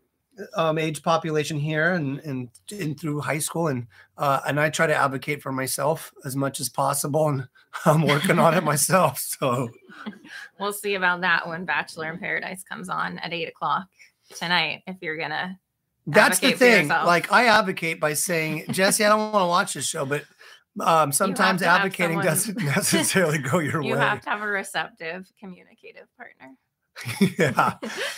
um, 0.56 0.78
age 0.78 1.04
population 1.04 1.60
here 1.60 1.94
and, 1.94 2.20
and 2.20 2.50
and 2.72 3.00
through 3.00 3.20
high 3.20 3.40
school 3.40 3.68
and 3.68 3.88
uh, 4.18 4.40
and 4.48 4.60
I 4.60 4.70
try 4.70 4.88
to 4.88 4.96
advocate 4.96 5.42
for 5.42 5.52
myself 5.52 6.14
as 6.26 6.36
much 6.36 6.60
as 6.60 6.70
possible 6.70 7.28
and 7.30 7.48
I'm 7.86 8.06
working 8.06 8.40
on 8.40 8.54
it 8.54 8.64
myself 8.64 9.20
so 9.20 9.70
we'll 10.60 10.74
see 10.74 10.96
about 10.96 11.22
that 11.22 11.48
when 11.48 11.66
Bachelor 11.66 12.12
in 12.12 12.20
Paradise 12.20 12.64
comes 12.64 12.90
on 12.90 13.20
at 13.20 13.34
eight 13.34 13.50
o'clock 13.50 13.88
tonight 14.38 14.84
if 14.88 14.98
you're 15.02 15.18
gonna 15.18 15.60
that's 16.12 16.40
the 16.40 16.52
thing 16.52 16.88
like 16.88 17.32
I 17.32 17.46
advocate 17.48 18.00
by 18.00 18.14
saying 18.14 18.66
Jessie 18.72 19.06
I 19.06 19.10
don't 19.10 19.32
want 19.32 19.44
to 19.44 19.48
watch 19.48 19.74
this 19.74 19.88
show 19.88 20.06
but 20.06 20.26
um, 20.80 21.12
sometimes 21.12 21.62
advocating 21.62 22.18
someone, 22.18 22.26
doesn't 22.26 22.58
necessarily 22.64 23.40
go 23.40 23.60
your 23.60 23.82
you 23.82 23.94
way 23.94 23.96
you 23.96 23.96
have 23.98 24.22
to 24.22 24.30
have 24.30 24.42
a 24.42 24.48
receptive 24.48 25.32
communicative 25.40 26.08
partner 26.18 26.56
yeah. 27.38 27.76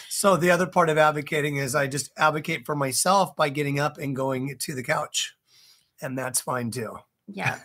So 0.09 0.37
the 0.37 0.51
other 0.51 0.67
part 0.67 0.89
of 0.89 0.97
advocating 0.97 1.57
is 1.57 1.75
I 1.75 1.87
just 1.87 2.11
advocate 2.17 2.65
for 2.65 2.75
myself 2.75 3.35
by 3.35 3.49
getting 3.49 3.79
up 3.79 3.97
and 3.97 4.15
going 4.15 4.55
to 4.57 4.75
the 4.75 4.83
couch. 4.83 5.35
And 6.01 6.17
that's 6.17 6.41
fine 6.41 6.71
too. 6.71 6.97
Yeah. 7.27 7.59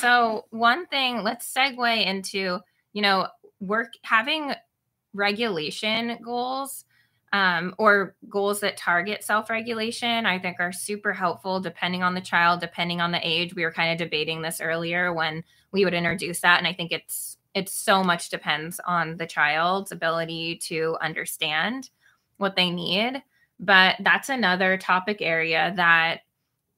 so 0.00 0.44
one 0.50 0.86
thing, 0.86 1.22
let's 1.22 1.52
segue 1.52 2.06
into, 2.06 2.60
you 2.92 3.02
know, 3.02 3.28
work 3.60 3.92
having 4.02 4.52
regulation 5.12 6.18
goals 6.22 6.84
um, 7.36 7.74
or 7.78 8.14
goals 8.28 8.60
that 8.60 8.76
target 8.76 9.22
self-regulation 9.24 10.26
i 10.26 10.38
think 10.38 10.56
are 10.60 10.72
super 10.72 11.12
helpful 11.12 11.60
depending 11.60 12.02
on 12.02 12.14
the 12.14 12.20
child 12.20 12.60
depending 12.60 13.00
on 13.00 13.12
the 13.12 13.20
age 13.22 13.54
we 13.54 13.64
were 13.64 13.72
kind 13.72 13.92
of 13.92 13.98
debating 13.98 14.42
this 14.42 14.60
earlier 14.60 15.12
when 15.12 15.42
we 15.72 15.84
would 15.84 15.94
introduce 15.94 16.40
that 16.40 16.58
and 16.58 16.66
i 16.66 16.72
think 16.72 16.92
it's 16.92 17.36
it 17.56 17.70
so 17.70 18.04
much 18.04 18.28
depends 18.28 18.78
on 18.86 19.16
the 19.16 19.26
child's 19.26 19.90
ability 19.90 20.56
to 20.56 20.94
understand 21.00 21.88
what 22.36 22.54
they 22.54 22.70
need. 22.70 23.22
But 23.58 23.96
that's 24.00 24.28
another 24.28 24.76
topic 24.76 25.22
area 25.22 25.72
that 25.76 26.20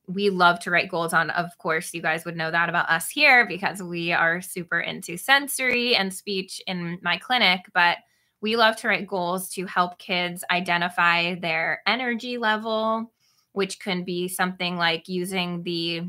we 0.06 0.30
love 0.30 0.60
to 0.60 0.70
write 0.70 0.88
goals 0.88 1.12
on. 1.12 1.30
Of 1.30 1.58
course, 1.58 1.92
you 1.92 2.00
guys 2.00 2.24
would 2.24 2.36
know 2.36 2.52
that 2.52 2.68
about 2.68 2.88
us 2.88 3.10
here 3.10 3.44
because 3.44 3.82
we 3.82 4.12
are 4.12 4.40
super 4.40 4.78
into 4.78 5.16
sensory 5.16 5.96
and 5.96 6.14
speech 6.14 6.62
in 6.68 7.00
my 7.02 7.16
clinic. 7.16 7.62
But 7.74 7.98
we 8.40 8.56
love 8.56 8.76
to 8.76 8.88
write 8.88 9.06
goals 9.06 9.48
to 9.50 9.66
help 9.66 9.98
kids 9.98 10.44
identify 10.50 11.34
their 11.34 11.82
energy 11.86 12.38
level, 12.38 13.12
which 13.52 13.80
can 13.80 14.04
be 14.04 14.28
something 14.28 14.76
like 14.76 15.08
using 15.08 15.62
the 15.62 16.02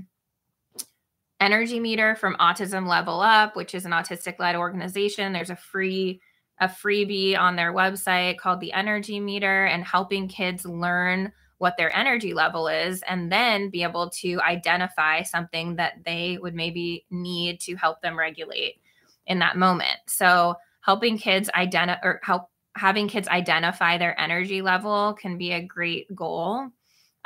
energy 1.40 1.80
meter 1.80 2.16
from 2.16 2.36
autism 2.36 2.86
level 2.86 3.22
up 3.22 3.56
which 3.56 3.74
is 3.74 3.86
an 3.86 3.92
autistic 3.92 4.40
led 4.40 4.56
organization. 4.56 5.34
There's 5.34 5.50
a 5.50 5.56
free 5.56 6.22
a 6.60 6.68
freebie 6.68 7.38
on 7.38 7.56
their 7.56 7.74
website 7.74 8.38
called 8.38 8.60
the 8.60 8.74
energy 8.74 9.20
meter 9.20 9.66
and 9.66 9.84
helping 9.84 10.28
kids 10.28 10.66
learn 10.66 11.32
what 11.58 11.78
their 11.78 11.96
energy 11.96 12.34
level 12.34 12.68
is 12.68 13.02
and 13.08 13.32
then 13.32 13.70
be 13.70 13.84
able 13.84 14.10
to 14.10 14.42
identify 14.42 15.22
something 15.22 15.78
that 15.78 15.94
they 16.06 16.38
would 16.42 16.54
maybe 16.54 17.06
need 17.10 17.60
to 17.62 17.76
help 17.76 18.02
them 18.02 18.20
regulate 18.20 18.82
in 19.28 19.40
that 19.40 19.58
moment. 19.58 20.00
So 20.08 20.56
helping 20.82 21.18
kids 21.18 21.50
identify 21.54 22.00
or 22.04 22.20
help 22.24 22.50
having 22.76 23.08
kids 23.08 23.28
identify 23.28 23.98
their 23.98 24.20
energy 24.20 24.62
level 24.62 25.14
can 25.14 25.38
be 25.38 25.52
a 25.52 25.62
great 25.62 26.14
goal. 26.16 26.70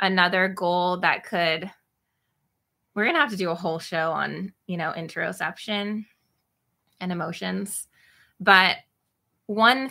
Another 0.00 0.48
goal 0.48 0.98
that 0.98 1.24
could 1.24 1.70
we're 2.94 3.06
gonna 3.06 3.18
have 3.18 3.30
to 3.30 3.36
do 3.36 3.50
a 3.50 3.54
whole 3.54 3.78
show 3.78 4.12
on 4.12 4.52
you 4.66 4.76
know 4.76 4.92
interoception 4.96 6.04
and 7.00 7.12
emotions 7.12 7.88
but 8.40 8.76
one 9.46 9.90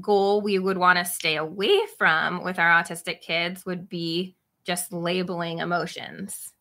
goal 0.00 0.40
we 0.40 0.58
would 0.58 0.78
want 0.78 0.98
to 0.98 1.04
stay 1.04 1.36
away 1.36 1.80
from 1.98 2.42
with 2.42 2.58
our 2.58 2.82
autistic 2.82 3.20
kids 3.20 3.64
would 3.64 3.88
be 3.88 4.36
just 4.64 4.92
labeling 4.92 5.58
emotions. 5.58 6.52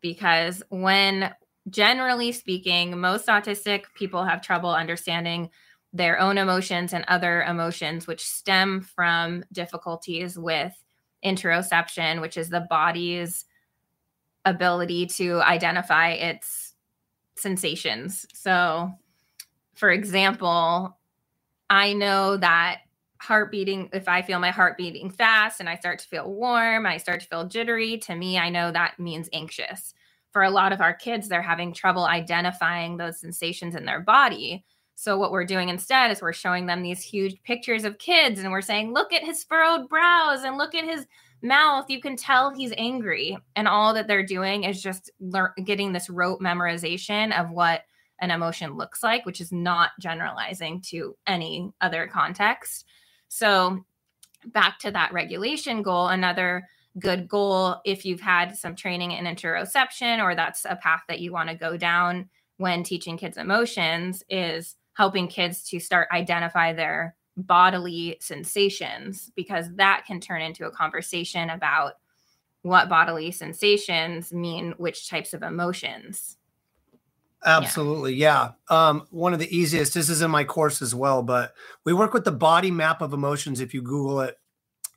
Because 0.00 0.62
when 0.68 1.32
generally 1.70 2.32
speaking 2.32 2.98
most 3.00 3.28
autistic 3.28 3.84
people 3.94 4.24
have 4.24 4.42
trouble 4.42 4.70
understanding 4.70 5.48
their 5.92 6.18
own 6.18 6.38
emotions 6.38 6.92
and 6.92 7.04
other 7.08 7.42
emotions 7.42 8.06
which 8.06 8.24
stem 8.24 8.80
from 8.80 9.44
difficulties 9.52 10.38
with 10.38 10.74
interoception 11.24 12.20
which 12.20 12.36
is 12.36 12.48
the 12.48 12.66
body's 12.68 13.44
ability 14.44 15.06
to 15.06 15.40
identify 15.42 16.10
its 16.10 16.74
sensations. 17.36 18.26
So, 18.32 18.92
for 19.74 19.90
example, 19.90 20.98
I 21.70 21.92
know 21.92 22.36
that 22.36 22.80
heart 23.20 23.50
beating, 23.50 23.88
if 23.92 24.08
I 24.08 24.22
feel 24.22 24.40
my 24.40 24.50
heart 24.50 24.76
beating 24.76 25.10
fast 25.10 25.60
and 25.60 25.68
I 25.68 25.76
start 25.76 26.00
to 26.00 26.08
feel 26.08 26.32
warm, 26.32 26.86
I 26.86 26.96
start 26.96 27.20
to 27.20 27.26
feel 27.26 27.46
jittery, 27.46 27.98
to 27.98 28.14
me, 28.14 28.38
I 28.38 28.48
know 28.48 28.72
that 28.72 28.98
means 28.98 29.28
anxious. 29.32 29.94
For 30.32 30.42
a 30.42 30.50
lot 30.50 30.72
of 30.72 30.80
our 30.80 30.94
kids, 30.94 31.28
they're 31.28 31.42
having 31.42 31.72
trouble 31.72 32.04
identifying 32.04 32.96
those 32.96 33.20
sensations 33.20 33.74
in 33.74 33.84
their 33.84 34.00
body. 34.00 34.64
So, 35.02 35.18
what 35.18 35.32
we're 35.32 35.44
doing 35.44 35.68
instead 35.68 36.12
is 36.12 36.22
we're 36.22 36.32
showing 36.32 36.66
them 36.66 36.80
these 36.80 37.02
huge 37.02 37.42
pictures 37.42 37.84
of 37.84 37.98
kids 37.98 38.38
and 38.38 38.52
we're 38.52 38.60
saying, 38.60 38.94
look 38.94 39.12
at 39.12 39.24
his 39.24 39.42
furrowed 39.42 39.88
brows 39.88 40.44
and 40.44 40.56
look 40.56 40.76
at 40.76 40.84
his 40.84 41.08
mouth, 41.42 41.86
you 41.88 42.00
can 42.00 42.14
tell 42.14 42.54
he's 42.54 42.72
angry. 42.78 43.36
And 43.56 43.66
all 43.66 43.94
that 43.94 44.06
they're 44.06 44.24
doing 44.24 44.62
is 44.62 44.80
just 44.80 45.10
lear- 45.18 45.54
getting 45.64 45.92
this 45.92 46.08
rote 46.08 46.38
memorization 46.38 47.36
of 47.36 47.50
what 47.50 47.82
an 48.20 48.30
emotion 48.30 48.76
looks 48.76 49.02
like, 49.02 49.26
which 49.26 49.40
is 49.40 49.50
not 49.50 49.90
generalizing 49.98 50.80
to 50.82 51.16
any 51.26 51.72
other 51.80 52.06
context. 52.06 52.84
So, 53.26 53.84
back 54.46 54.78
to 54.78 54.92
that 54.92 55.12
regulation 55.12 55.82
goal, 55.82 56.10
another 56.10 56.68
good 57.00 57.26
goal 57.26 57.80
if 57.84 58.06
you've 58.06 58.20
had 58.20 58.56
some 58.56 58.76
training 58.76 59.10
in 59.10 59.24
interoception 59.24 60.22
or 60.22 60.36
that's 60.36 60.64
a 60.64 60.76
path 60.76 61.02
that 61.08 61.18
you 61.18 61.32
want 61.32 61.48
to 61.48 61.56
go 61.56 61.76
down 61.76 62.28
when 62.58 62.84
teaching 62.84 63.16
kids 63.16 63.36
emotions 63.36 64.22
is 64.30 64.76
helping 64.94 65.28
kids 65.28 65.68
to 65.70 65.80
start 65.80 66.08
identify 66.12 66.72
their 66.72 67.14
bodily 67.36 68.16
sensations 68.20 69.30
because 69.36 69.66
that 69.76 70.04
can 70.06 70.20
turn 70.20 70.42
into 70.42 70.66
a 70.66 70.70
conversation 70.70 71.50
about 71.50 71.94
what 72.62 72.88
bodily 72.88 73.30
sensations 73.30 74.32
mean 74.32 74.74
which 74.76 75.08
types 75.08 75.32
of 75.32 75.42
emotions 75.42 76.36
absolutely 77.44 78.14
yeah. 78.14 78.50
yeah, 78.70 78.88
um, 78.88 79.06
one 79.10 79.32
of 79.32 79.38
the 79.38 79.56
easiest 79.56 79.94
this 79.94 80.08
is 80.08 80.22
in 80.22 80.30
my 80.30 80.44
course 80.44 80.82
as 80.82 80.94
well 80.94 81.22
but 81.22 81.54
we 81.84 81.92
work 81.92 82.12
with 82.12 82.24
the 82.24 82.30
body 82.30 82.70
map 82.70 83.00
of 83.00 83.12
emotions 83.12 83.60
if 83.60 83.72
you 83.72 83.80
google 83.82 84.20
it 84.20 84.38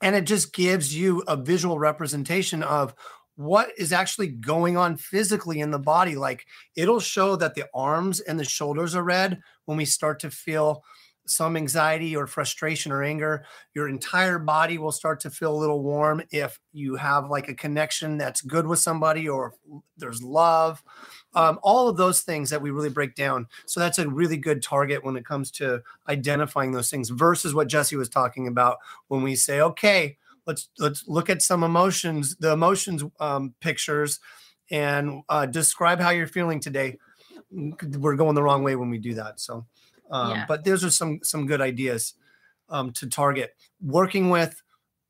and 0.02 0.16
it 0.16 0.26
just 0.26 0.54
gives 0.54 0.96
you 0.96 1.24
a 1.28 1.38
visual 1.38 1.80
representation 1.80 2.62
of 2.64 2.94
what 3.36 3.70
is 3.78 3.92
actually 3.92 4.28
going 4.28 4.78
on 4.78 4.96
physically 4.96 5.60
in 5.60 5.72
the 5.72 5.80
body 5.80 6.16
like 6.16 6.46
it'll 6.76 7.00
show 7.00 7.36
that 7.36 7.54
the 7.54 7.66
arms 7.74 8.20
and 8.22 8.40
the 8.40 8.46
shoulders 8.46 8.96
are 8.96 9.04
red 9.04 9.40
when 9.66 9.78
we 9.78 9.86
start 9.86 10.20
to 10.20 10.32
feel 10.32 10.84
some 11.26 11.58
anxiety 11.58 12.16
or 12.16 12.28
frustration 12.28 12.92
or 12.92 13.04
anger, 13.04 13.46
your 13.74 13.90
entire 13.90 14.40
body 14.40 14.78
will 14.78 14.92
start 14.92 15.20
to 15.22 15.30
feel 15.30 15.54
a 15.54 15.58
little 15.58 15.82
warm 15.82 16.22
if 16.32 16.60
you 16.72 16.96
have 16.96 17.30
like 17.30 17.50
a 17.50 17.54
connection 17.54 18.18
that's 18.18 18.42
good 18.42 18.68
with 18.68 18.80
somebody 18.80 19.28
or 19.28 19.54
there's 19.98 20.22
love. 20.22 20.84
Um, 21.34 21.60
all 21.64 21.90
of 21.90 21.98
those 21.98 22.22
things 22.22 22.50
that 22.50 22.62
we 22.62 22.72
really 22.72 22.90
break 22.90 23.16
down. 23.16 23.48
So 23.66 23.80
that's 23.80 24.00
a 24.00 24.08
really 24.08 24.38
good 24.38 24.62
target 24.62 25.04
when 25.04 25.18
it 25.18 25.26
comes 25.26 25.52
to 25.52 25.82
identifying 26.08 26.72
those 26.72 26.90
things 26.90 27.10
versus 27.10 27.54
what 27.54 27.68
Jessie 27.68 27.98
was 27.98 28.10
talking 28.10 28.48
about 28.48 28.78
when 29.08 29.22
we 29.22 29.36
say, 29.36 29.62
okay, 29.62 30.18
let's 30.46 30.70
let's 30.80 31.08
look 31.08 31.30
at 31.30 31.42
some 31.42 31.64
emotions, 31.64 32.36
the 32.38 32.52
emotions 32.52 33.04
um, 33.20 33.54
pictures, 33.62 34.20
and 34.72 35.24
uh, 35.30 35.46
describe 35.46 36.00
how 36.00 36.10
you're 36.12 36.28
feeling 36.28 36.60
today. 36.60 36.98
We're 37.52 38.16
going 38.16 38.36
the 38.36 38.44
wrong 38.44 38.64
way 38.64 38.76
when 38.76 38.90
we 38.90 38.98
do 38.98 39.14
that. 39.16 39.40
So 39.40 39.66
um, 40.12 40.32
yeah. 40.32 40.46
But 40.48 40.64
those 40.64 40.84
are 40.84 40.92
some 40.92 41.20
some 41.24 41.48
good 41.48 41.62
ideas 41.62 42.14
um, 42.70 42.92
to 42.94 43.08
target. 43.08 43.56
Working 43.82 44.30
with 44.30 44.62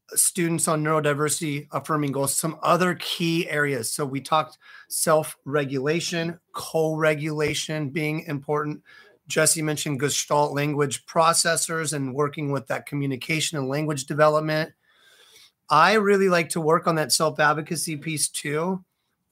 students 0.10 0.68
on 0.68 0.84
neurodiversity 0.84 1.68
affirming 1.72 2.12
goals, 2.12 2.36
some 2.36 2.58
other 2.62 2.96
key 2.96 3.50
areas. 3.50 3.92
So 3.92 4.06
we 4.06 4.22
talked 4.22 4.60
self-regulation, 4.88 6.40
co-regulation 6.54 7.90
being 7.90 8.24
important. 8.28 8.84
Jessie 9.28 9.64
mentioned 9.64 10.00
Gestalt 10.00 10.54
language 10.54 11.08
processors 11.08 11.94
and 11.94 12.14
working 12.14 12.52
with 12.52 12.68
that 12.68 12.86
communication 12.86 13.58
and 13.58 13.68
language 13.68 14.06
development. 14.06 14.74
I 15.70 15.94
really 15.94 16.30
like 16.30 16.50
to 16.50 16.62
work 16.62 16.88
on 16.88 16.96
that 16.96 17.12
self 17.12 17.40
advocacy 17.40 17.98
piece 17.98 18.28
too, 18.28 18.84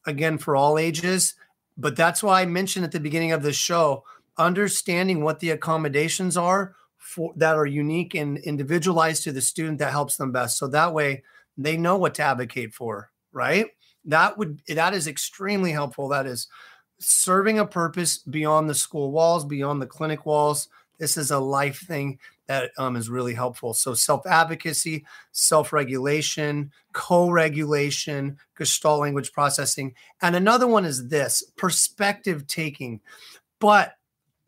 again, 0.05 0.37
for 0.37 0.55
all 0.55 0.77
ages. 0.77 1.35
But 1.77 1.95
that's 1.95 2.21
why 2.21 2.41
I 2.41 2.45
mentioned 2.45 2.85
at 2.85 2.91
the 2.91 2.99
beginning 2.99 3.31
of 3.31 3.43
the 3.43 3.53
show 3.53 4.03
understanding 4.37 5.23
what 5.23 5.39
the 5.39 5.51
accommodations 5.51 6.37
are 6.37 6.75
for 6.97 7.33
that 7.35 7.55
are 7.55 7.65
unique 7.65 8.15
and 8.15 8.37
individualized 8.39 9.23
to 9.23 9.31
the 9.31 9.41
student 9.41 9.77
that 9.79 9.91
helps 9.91 10.17
them 10.17 10.31
best. 10.31 10.57
So 10.57 10.67
that 10.69 10.93
way 10.93 11.23
they 11.57 11.77
know 11.77 11.97
what 11.97 12.15
to 12.15 12.23
advocate 12.23 12.73
for, 12.73 13.11
right? 13.31 13.67
That 14.05 14.37
would 14.37 14.61
that 14.67 14.93
is 14.93 15.07
extremely 15.07 15.71
helpful. 15.71 16.07
That 16.07 16.25
is 16.25 16.47
serving 16.99 17.59
a 17.59 17.65
purpose 17.65 18.19
beyond 18.19 18.69
the 18.69 18.75
school 18.75 19.11
walls, 19.11 19.45
beyond 19.45 19.81
the 19.81 19.87
clinic 19.87 20.25
walls. 20.25 20.69
This 20.99 21.17
is 21.17 21.31
a 21.31 21.39
life 21.39 21.79
thing 21.79 22.19
that 22.47 22.71
um, 22.77 22.95
is 22.95 23.09
really 23.09 23.33
helpful. 23.33 23.73
So 23.73 23.93
self 23.93 24.25
advocacy, 24.25 25.05
self 25.31 25.73
regulation, 25.73 26.71
co 26.91 27.29
regulation, 27.29 28.37
Gestalt 28.57 29.01
language 29.01 29.31
processing, 29.31 29.93
and 30.21 30.35
another 30.35 30.67
one 30.67 30.85
is 30.85 31.07
this 31.07 31.43
perspective 31.55 32.47
taking. 32.47 33.01
But 33.59 33.93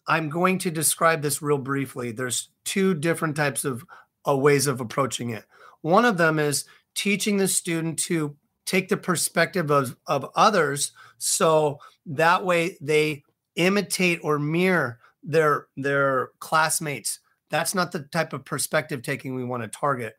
I'm 0.08 0.30
going 0.30 0.60
to 0.60 0.72
describe 0.72 1.22
this 1.22 1.42
real 1.42 1.58
briefly. 1.58 2.12
There's 2.12 2.50
two 2.64 2.94
different 2.94 3.36
types 3.36 3.66
of 3.66 3.86
uh, 4.28 4.36
ways 4.36 4.68
of 4.68 4.82
approaching 4.82 5.32
it. 5.32 5.46
One 5.82 6.06
of 6.06 6.18
them 6.18 6.40
is 6.40 6.66
teaching 6.96 7.38
the 7.38 7.48
student 7.48 8.00
to 8.00 8.36
take 8.66 8.90
the 8.90 8.98
perspective 8.98 9.72
of, 9.72 9.96
of 10.08 10.30
others 10.36 10.92
so 11.18 11.80
that 12.06 12.44
way 12.44 12.78
they 12.82 13.24
imitate 13.56 14.20
or 14.24 14.38
mirror 14.40 15.00
their 15.26 15.68
their 15.76 16.30
classmates 16.40 17.20
that's 17.50 17.76
not 17.76 17.92
the 17.92 18.00
type 18.00 18.34
of 18.34 18.46
perspective 18.46 19.02
taking 19.02 19.36
we 19.36 19.44
want 19.44 19.64
to 19.64 19.70
target 19.70 20.16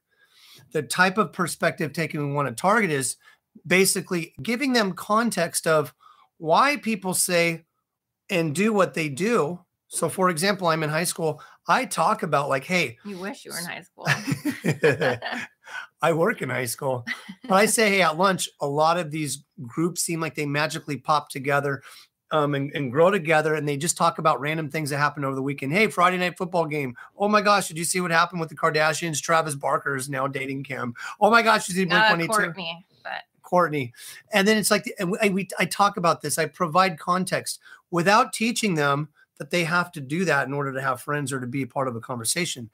the 0.73 0.83
type 0.83 1.19
of 1.19 1.33
perspective 1.33 1.93
taking 1.93 2.27
we 2.27 2.35
want 2.35 2.49
to 2.49 2.55
target 2.55 2.91
is 2.91 3.17
basically 3.67 4.35
giving 4.43 4.73
them 4.73 4.93
context 4.93 5.67
of 5.67 5.95
why 6.39 6.77
people 6.77 7.15
say 7.15 7.65
and 8.29 8.55
do 8.55 8.73
what 8.73 8.95
they 8.95 9.09
do 9.09 9.61
so, 9.89 10.09
for 10.09 10.31
example, 10.31 10.67
I'm 10.67 10.83
in 10.83 10.91
high 10.91 11.05
school. 11.05 11.41
I 11.69 11.85
talk 11.85 12.23
about 12.23 12.49
like, 12.49 12.65
hey, 12.65 12.99
you 13.05 13.19
wish 13.19 13.45
you 13.45 13.53
were 13.53 13.59
in 13.59 13.65
high 13.65 13.81
school. 13.83 14.07
I 16.03 16.13
work 16.13 16.43
in 16.43 16.51
high 16.51 16.67
school, 16.67 17.05
but 17.49 17.55
I 17.55 17.67
say, 17.67 17.91
hey, 17.91 18.03
at 18.03 18.19
lunch, 18.19 18.49
a 18.61 18.67
lot 18.67 18.99
of 18.99 19.11
these 19.11 19.45
groups 19.63 20.03
seem 20.03 20.21
like 20.21 20.35
they 20.35 20.47
magically 20.47 20.97
pop 20.97 21.29
together 21.29 21.83
um, 22.31 22.55
and, 22.55 22.73
and, 22.75 22.91
grow 22.91 23.11
together, 23.11 23.55
and 23.55 23.69
they 23.69 23.77
just 23.77 23.97
talk 23.97 24.19
about 24.19 24.41
random 24.41 24.69
things 24.69 24.91
that 24.91 24.99
happened 24.99 25.25
over 25.25 25.37
the 25.37 25.43
weekend. 25.43 25.73
Hey, 25.73 25.87
Friday 25.87 26.19
night 26.19 26.37
football 26.37 26.67
game. 26.67 26.97
Oh 27.17 27.29
my 27.29 27.41
gosh, 27.41 27.69
did 27.69 27.79
you 27.79 27.85
see 27.85 28.01
what 28.01 28.11
happened 28.11 28.41
with 28.41 28.49
the 28.49 28.57
Kardashians? 28.57 29.21
Travis 29.21 29.55
Barker 29.55 29.95
is 29.95 30.09
now 30.09 30.27
dating 30.27 30.65
Kim. 30.65 30.95
Oh 31.21 31.31
my 31.31 31.43
gosh, 31.43 31.67
did 31.69 31.77
you 31.77 31.87
Blink 31.87 32.23
Two? 32.23 32.27
Courtney, 32.27 32.87
but 33.05 33.23
Kourtney. 33.45 33.93
And 34.33 34.47
then 34.47 34.59
it's 34.59 34.71
like, 34.71 34.93
and 34.99 35.11
we, 35.13 35.31
we 35.31 35.49
I 35.59 35.67
talk 35.67 35.97
about 35.97 36.21
this. 36.21 36.39
I 36.39 36.47
provide 36.47 36.99
context 36.99 37.61
without 37.91 38.33
teaching 38.33 38.75
them 38.75 39.09
that 39.39 39.51
they 39.51 39.65
have 39.65 39.93
to 39.93 40.01
do 40.01 40.25
that 40.25 40.47
in 40.47 40.55
order 40.55 40.73
to 40.73 40.81
have 40.81 41.01
friends 41.01 41.33
or 41.33 41.41
to 41.41 41.47
be 41.47 41.63
a 41.63 41.67
part 41.67 41.89
of 41.89 41.97
a 41.97 42.01
conversation. 42.01 42.71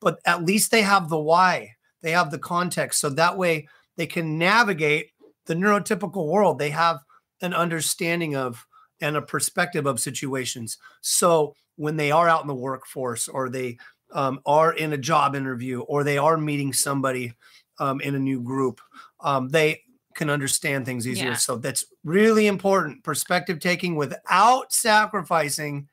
But 0.00 0.20
at 0.24 0.44
least 0.44 0.70
they 0.70 0.82
have 0.82 1.08
the 1.08 1.18
why, 1.18 1.74
they 2.02 2.12
have 2.12 2.30
the 2.30 2.38
context. 2.38 3.00
So 3.00 3.10
that 3.10 3.36
way 3.36 3.68
they 3.96 4.06
can 4.06 4.38
navigate 4.38 5.10
the 5.46 5.54
neurotypical 5.54 6.26
world. 6.28 6.58
They 6.58 6.70
have 6.70 7.00
an 7.42 7.52
understanding 7.52 8.36
of 8.36 8.66
and 9.00 9.16
a 9.16 9.22
perspective 9.22 9.86
of 9.86 10.00
situations. 10.00 10.78
So 11.00 11.54
when 11.76 11.96
they 11.96 12.10
are 12.10 12.28
out 12.28 12.42
in 12.42 12.48
the 12.48 12.54
workforce 12.54 13.28
or 13.28 13.48
they 13.48 13.78
um, 14.12 14.40
are 14.46 14.72
in 14.72 14.92
a 14.92 14.98
job 14.98 15.34
interview 15.34 15.80
or 15.80 16.04
they 16.04 16.18
are 16.18 16.36
meeting 16.36 16.72
somebody 16.72 17.34
um, 17.78 18.00
in 18.00 18.14
a 18.14 18.18
new 18.18 18.40
group, 18.40 18.80
um, 19.20 19.48
they 19.48 19.82
can 20.14 20.30
understand 20.30 20.86
things 20.86 21.08
easier. 21.08 21.30
Yeah. 21.30 21.34
So 21.34 21.56
that's 21.56 21.84
really 22.04 22.46
important 22.46 23.02
perspective 23.02 23.58
taking 23.58 23.96
without 23.96 24.72
sacrificing 24.72 25.88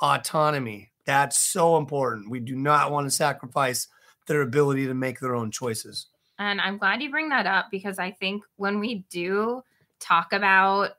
autonomy. 0.00 0.92
That's 1.04 1.38
so 1.38 1.76
important. 1.76 2.30
We 2.30 2.40
do 2.40 2.56
not 2.56 2.90
want 2.90 3.06
to 3.06 3.10
sacrifice 3.10 3.88
their 4.26 4.40
ability 4.40 4.86
to 4.86 4.94
make 4.94 5.20
their 5.20 5.36
own 5.36 5.50
choices. 5.50 6.06
And 6.38 6.60
I'm 6.60 6.78
glad 6.78 7.02
you 7.02 7.10
bring 7.10 7.28
that 7.30 7.46
up 7.46 7.66
because 7.70 7.98
I 7.98 8.10
think 8.10 8.42
when 8.56 8.80
we 8.80 9.04
do 9.10 9.62
talk 10.00 10.32
about 10.32 10.92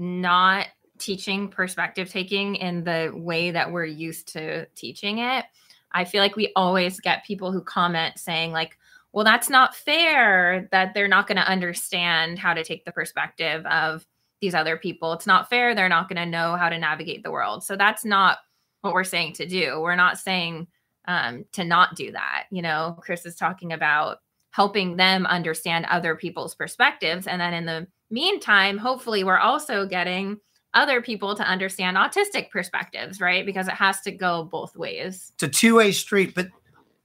not 0.00 0.66
teaching 0.98 1.48
perspective 1.48 2.10
taking 2.10 2.56
in 2.56 2.84
the 2.84 3.12
way 3.14 3.50
that 3.50 3.70
we're 3.70 3.84
used 3.84 4.28
to 4.28 4.66
teaching 4.74 5.18
it, 5.18 5.44
I 5.92 6.04
feel 6.04 6.22
like 6.22 6.36
we 6.36 6.52
always 6.56 7.00
get 7.00 7.24
people 7.24 7.52
who 7.52 7.62
comment 7.62 8.18
saying, 8.18 8.52
like, 8.52 8.78
well, 9.12 9.24
that's 9.24 9.50
not 9.50 9.74
fair 9.74 10.68
that 10.70 10.94
they're 10.94 11.08
not 11.08 11.26
going 11.26 11.36
to 11.36 11.48
understand 11.48 12.38
how 12.38 12.54
to 12.54 12.64
take 12.64 12.84
the 12.84 12.92
perspective 12.92 13.66
of 13.66 14.06
these 14.40 14.54
other 14.54 14.76
people. 14.76 15.12
It's 15.12 15.26
not 15.26 15.50
fair. 15.50 15.74
They're 15.74 15.88
not 15.88 16.08
going 16.08 16.22
to 16.22 16.26
know 16.26 16.56
how 16.56 16.68
to 16.68 16.78
navigate 16.78 17.22
the 17.22 17.30
world. 17.30 17.64
So 17.64 17.76
that's 17.76 18.04
not 18.04 18.38
what 18.82 18.94
we're 18.94 19.04
saying 19.04 19.34
to 19.34 19.46
do. 19.46 19.80
We're 19.80 19.96
not 19.96 20.18
saying 20.18 20.68
um, 21.06 21.44
to 21.52 21.64
not 21.64 21.96
do 21.96 22.12
that. 22.12 22.44
You 22.50 22.62
know, 22.62 22.96
Chris 23.00 23.26
is 23.26 23.34
talking 23.34 23.72
about 23.72 24.18
helping 24.52 24.96
them 24.96 25.26
understand 25.26 25.86
other 25.86 26.14
people's 26.14 26.54
perspectives. 26.54 27.26
And 27.26 27.40
then 27.40 27.52
in 27.52 27.66
the 27.66 27.86
meantime, 28.10 28.78
hopefully, 28.78 29.24
we're 29.24 29.38
also 29.38 29.86
getting 29.86 30.38
other 30.74 31.02
people 31.02 31.34
to 31.34 31.42
understand 31.42 31.96
autistic 31.96 32.50
perspectives, 32.50 33.20
right? 33.20 33.44
Because 33.44 33.66
it 33.66 33.74
has 33.74 34.00
to 34.02 34.12
go 34.12 34.44
both 34.44 34.76
ways. 34.76 35.32
It's 35.34 35.42
a 35.42 35.48
two 35.48 35.76
way 35.76 35.92
street, 35.92 36.34
but 36.34 36.48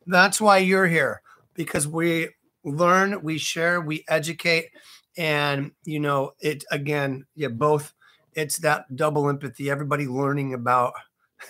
that's 0.08 0.40
why 0.40 0.60
you're 0.60 0.88
here 0.88 1.22
because 1.56 1.88
we 1.88 2.30
learn, 2.64 3.22
we 3.24 3.38
share, 3.38 3.82
we 3.82 4.04
educate 4.08 4.70
and 5.18 5.72
you 5.86 6.00
know 6.00 6.32
it 6.42 6.64
again 6.72 7.26
yeah 7.36 7.48
both 7.48 7.94
it's 8.34 8.58
that 8.58 8.84
double 8.96 9.30
empathy 9.30 9.70
everybody 9.70 10.08
learning 10.08 10.54
about 10.54 10.94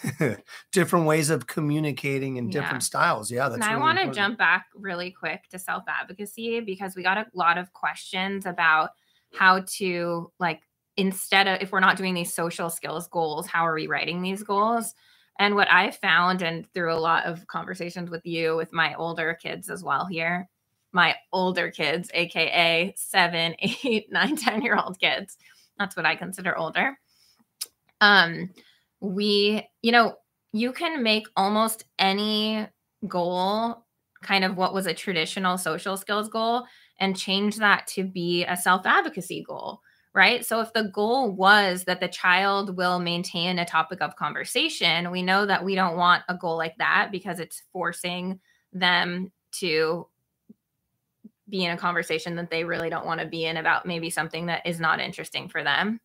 different 0.71 1.05
ways 1.05 1.29
of 1.29 1.47
communicating 1.47 2.37
and 2.37 2.51
different 2.51 2.75
yeah. 2.75 2.79
styles 2.79 3.31
yeah 3.31 3.49
that's 3.49 3.55
and 3.55 3.63
i 3.63 3.71
really 3.71 3.81
want 3.81 3.99
to 3.99 4.11
jump 4.11 4.37
back 4.37 4.67
really 4.75 5.11
quick 5.11 5.47
to 5.49 5.57
self 5.57 5.83
advocacy 5.87 6.59
because 6.59 6.95
we 6.95 7.03
got 7.03 7.17
a 7.17 7.25
lot 7.33 7.57
of 7.57 7.71
questions 7.73 8.45
about 8.45 8.91
how 9.37 9.61
to 9.67 10.31
like 10.39 10.61
instead 10.97 11.47
of 11.47 11.61
if 11.61 11.71
we're 11.71 11.79
not 11.79 11.97
doing 11.97 12.13
these 12.13 12.33
social 12.33 12.69
skills 12.69 13.07
goals 13.07 13.47
how 13.47 13.65
are 13.65 13.73
we 13.73 13.87
writing 13.87 14.21
these 14.21 14.43
goals 14.43 14.93
and 15.39 15.55
what 15.55 15.69
i 15.71 15.91
found 15.91 16.41
and 16.41 16.71
through 16.73 16.93
a 16.93 16.95
lot 16.95 17.25
of 17.25 17.45
conversations 17.47 18.09
with 18.09 18.25
you 18.25 18.55
with 18.55 18.71
my 18.71 18.93
older 18.95 19.37
kids 19.41 19.69
as 19.69 19.83
well 19.83 20.05
here 20.05 20.47
my 20.95 21.13
older 21.33 21.69
kids, 21.69 22.09
aka 22.13 22.93
seven, 22.95 23.53
eight, 23.59 24.11
nine, 24.11 24.37
ten 24.37 24.61
year 24.63 24.77
old 24.77 24.97
kids. 24.97 25.37
That's 25.77 25.95
what 25.95 26.05
I 26.05 26.15
consider 26.15 26.57
older. 26.57 26.97
Um, 27.99 28.49
we, 29.01 29.67
you 29.81 29.91
know, 29.91 30.15
you 30.53 30.71
can 30.71 31.03
make 31.03 31.27
almost 31.35 31.83
any 31.99 32.65
goal 33.07 33.83
kind 34.23 34.45
of 34.45 34.55
what 34.57 34.73
was 34.73 34.87
a 34.87 34.93
traditional 34.93 35.57
social 35.57 35.97
skills 35.97 36.29
goal 36.29 36.65
and 36.99 37.17
change 37.17 37.57
that 37.57 37.87
to 37.87 38.03
be 38.03 38.45
a 38.45 38.55
self 38.55 38.85
advocacy 38.85 39.43
goal, 39.43 39.81
right? 40.13 40.45
So 40.45 40.61
if 40.61 40.73
the 40.73 40.89
goal 40.93 41.31
was 41.31 41.83
that 41.85 41.99
the 41.99 42.07
child 42.07 42.77
will 42.77 42.99
maintain 42.99 43.59
a 43.59 43.65
topic 43.65 44.01
of 44.01 44.15
conversation, 44.15 45.11
we 45.11 45.21
know 45.21 45.45
that 45.45 45.63
we 45.63 45.75
don't 45.75 45.97
want 45.97 46.23
a 46.29 46.35
goal 46.35 46.57
like 46.57 46.77
that 46.77 47.09
because 47.11 47.39
it's 47.39 47.63
forcing 47.71 48.39
them 48.71 49.31
to 49.53 50.07
be 51.47 51.63
in 51.63 51.71
a 51.71 51.77
conversation 51.77 52.35
that 52.35 52.49
they 52.49 52.63
really 52.63 52.89
don't 52.89 53.05
want 53.05 53.21
to 53.21 53.27
be 53.27 53.45
in 53.45 53.57
about 53.57 53.85
maybe 53.85 54.09
something 54.09 54.47
that 54.47 54.65
is 54.65 54.79
not 54.79 54.99
interesting 54.99 55.47
for 55.47 55.63
them. 55.63 55.99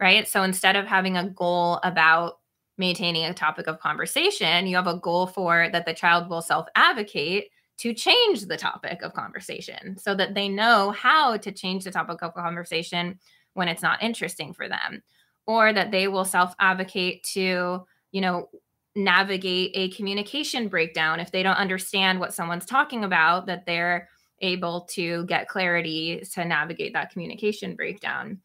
Right. 0.00 0.26
So 0.26 0.42
instead 0.42 0.76
of 0.76 0.86
having 0.86 1.16
a 1.16 1.28
goal 1.28 1.78
about 1.84 2.38
maintaining 2.78 3.26
a 3.26 3.34
topic 3.34 3.66
of 3.66 3.78
conversation, 3.78 4.66
you 4.66 4.76
have 4.76 4.86
a 4.86 4.98
goal 4.98 5.26
for 5.26 5.68
that 5.70 5.84
the 5.84 5.92
child 5.92 6.28
will 6.30 6.40
self 6.40 6.66
advocate 6.74 7.50
to 7.80 7.94
change 7.94 8.42
the 8.42 8.58
topic 8.58 9.02
of 9.02 9.14
conversation 9.14 9.96
so 9.98 10.14
that 10.14 10.34
they 10.34 10.48
know 10.48 10.90
how 10.90 11.38
to 11.38 11.50
change 11.50 11.84
the 11.84 11.90
topic 11.90 12.22
of 12.22 12.34
conversation 12.34 13.18
when 13.54 13.68
it's 13.68 13.82
not 13.82 14.02
interesting 14.02 14.52
for 14.52 14.68
them. 14.68 15.02
Or 15.46 15.72
that 15.72 15.90
they 15.90 16.06
will 16.06 16.26
self 16.26 16.54
advocate 16.60 17.24
to 17.32 17.84
you 18.12 18.20
know 18.20 18.48
navigate 18.94 19.72
a 19.74 19.88
communication 19.90 20.68
breakdown 20.68 21.20
if 21.20 21.32
they 21.32 21.42
don't 21.42 21.56
understand 21.56 22.20
what 22.20 22.34
someone's 22.34 22.66
talking 22.66 23.04
about 23.04 23.46
that 23.46 23.64
they're 23.64 24.08
able 24.40 24.82
to 24.82 25.24
get 25.26 25.48
clarity 25.48 26.22
to 26.32 26.44
navigate 26.44 26.92
that 26.92 27.10
communication 27.10 27.74
breakdown. 27.74 28.38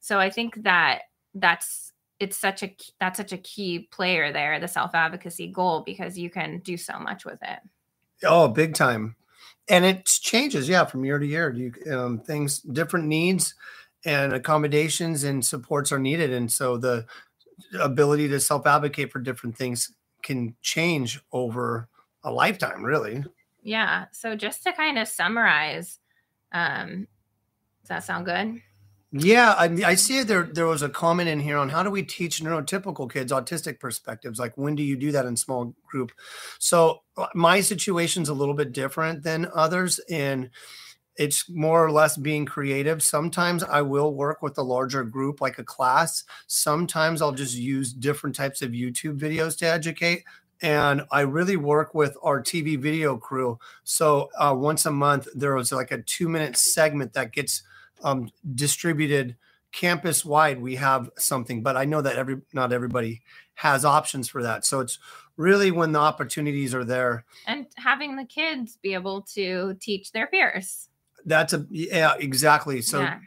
So 0.00 0.18
i 0.18 0.30
think 0.30 0.62
that 0.64 1.02
that's 1.34 1.92
it's 2.18 2.36
such 2.36 2.64
a 2.64 2.76
that's 2.98 3.16
such 3.16 3.32
a 3.32 3.38
key 3.38 3.88
player 3.92 4.32
there 4.32 4.58
the 4.58 4.68
self 4.68 4.94
advocacy 4.94 5.46
goal 5.46 5.82
because 5.86 6.18
you 6.18 6.28
can 6.28 6.58
do 6.58 6.76
so 6.76 6.98
much 6.98 7.24
with 7.24 7.38
it 7.42 7.60
oh 8.24 8.48
big 8.48 8.74
time 8.74 9.16
and 9.68 9.84
it 9.84 10.04
changes 10.06 10.68
yeah 10.68 10.84
from 10.84 11.04
year 11.04 11.18
to 11.18 11.26
year 11.26 11.52
you 11.52 11.72
um, 11.92 12.18
things 12.18 12.60
different 12.60 13.06
needs 13.06 13.54
and 14.04 14.32
accommodations 14.32 15.24
and 15.24 15.44
supports 15.44 15.92
are 15.92 15.98
needed 15.98 16.32
and 16.32 16.50
so 16.50 16.76
the 16.76 17.06
ability 17.78 18.28
to 18.28 18.40
self 18.40 18.66
advocate 18.66 19.12
for 19.12 19.18
different 19.18 19.56
things 19.56 19.92
can 20.22 20.54
change 20.62 21.20
over 21.32 21.88
a 22.22 22.30
lifetime, 22.30 22.84
really. 22.84 23.24
Yeah. 23.62 24.06
So 24.12 24.36
just 24.36 24.62
to 24.64 24.72
kind 24.72 24.98
of 24.98 25.08
summarize, 25.08 25.98
um, 26.52 27.06
does 27.82 27.88
that 27.88 28.04
sound 28.04 28.26
good? 28.26 28.60
Yeah, 29.12 29.54
I, 29.58 29.64
I 29.84 29.94
see 29.96 30.22
there. 30.22 30.44
There 30.44 30.66
was 30.68 30.82
a 30.82 30.88
comment 30.88 31.28
in 31.28 31.40
here 31.40 31.58
on 31.58 31.68
how 31.68 31.82
do 31.82 31.90
we 31.90 32.04
teach 32.04 32.40
neurotypical 32.42 33.10
kids 33.12 33.32
autistic 33.32 33.80
perspectives? 33.80 34.38
Like 34.38 34.56
when 34.56 34.76
do 34.76 34.84
you 34.84 34.96
do 34.96 35.10
that 35.10 35.26
in 35.26 35.36
small 35.36 35.74
group? 35.84 36.12
So 36.60 37.02
uh, 37.16 37.26
my 37.34 37.60
situation's 37.60 38.28
a 38.28 38.34
little 38.34 38.54
bit 38.54 38.70
different 38.72 39.24
than 39.24 39.48
others, 39.52 39.98
and 40.10 40.50
it's 41.16 41.50
more 41.50 41.84
or 41.84 41.90
less 41.90 42.16
being 42.16 42.46
creative. 42.46 43.02
Sometimes 43.02 43.64
I 43.64 43.82
will 43.82 44.14
work 44.14 44.42
with 44.42 44.58
a 44.58 44.62
larger 44.62 45.04
group, 45.04 45.40
like 45.40 45.58
a 45.58 45.64
class. 45.64 46.24
Sometimes 46.46 47.20
I'll 47.20 47.32
just 47.32 47.56
use 47.56 47.92
different 47.92 48.36
types 48.36 48.62
of 48.62 48.70
YouTube 48.70 49.18
videos 49.18 49.58
to 49.58 49.66
educate. 49.66 50.24
And 50.62 51.02
I 51.10 51.22
really 51.22 51.56
work 51.56 51.94
with 51.94 52.16
our 52.22 52.42
TV 52.42 52.78
video 52.78 53.16
crew. 53.16 53.58
So 53.84 54.30
uh, 54.38 54.54
once 54.56 54.86
a 54.86 54.90
month, 54.90 55.26
there 55.34 55.54
was 55.54 55.72
like 55.72 55.90
a 55.90 56.02
two 56.02 56.28
minute 56.28 56.56
segment 56.56 57.14
that 57.14 57.32
gets 57.32 57.62
um, 58.02 58.30
distributed 58.54 59.36
campus 59.72 60.24
wide. 60.24 60.60
We 60.60 60.76
have 60.76 61.10
something, 61.18 61.62
but 61.62 61.76
I 61.76 61.84
know 61.84 62.02
that 62.02 62.16
every 62.16 62.40
not 62.52 62.72
everybody 62.72 63.22
has 63.54 63.84
options 63.84 64.28
for 64.28 64.42
that. 64.42 64.64
So 64.64 64.80
it's 64.80 64.98
really 65.36 65.70
when 65.70 65.92
the 65.92 65.98
opportunities 65.98 66.74
are 66.74 66.84
there. 66.84 67.24
And 67.46 67.66
having 67.76 68.16
the 68.16 68.24
kids 68.24 68.78
be 68.82 68.94
able 68.94 69.22
to 69.34 69.76
teach 69.80 70.12
their 70.12 70.26
peers 70.26 70.90
that's 71.24 71.52
a 71.52 71.66
yeah, 71.70 72.14
exactly. 72.18 72.82
So 72.82 73.00
yeah. 73.00 73.18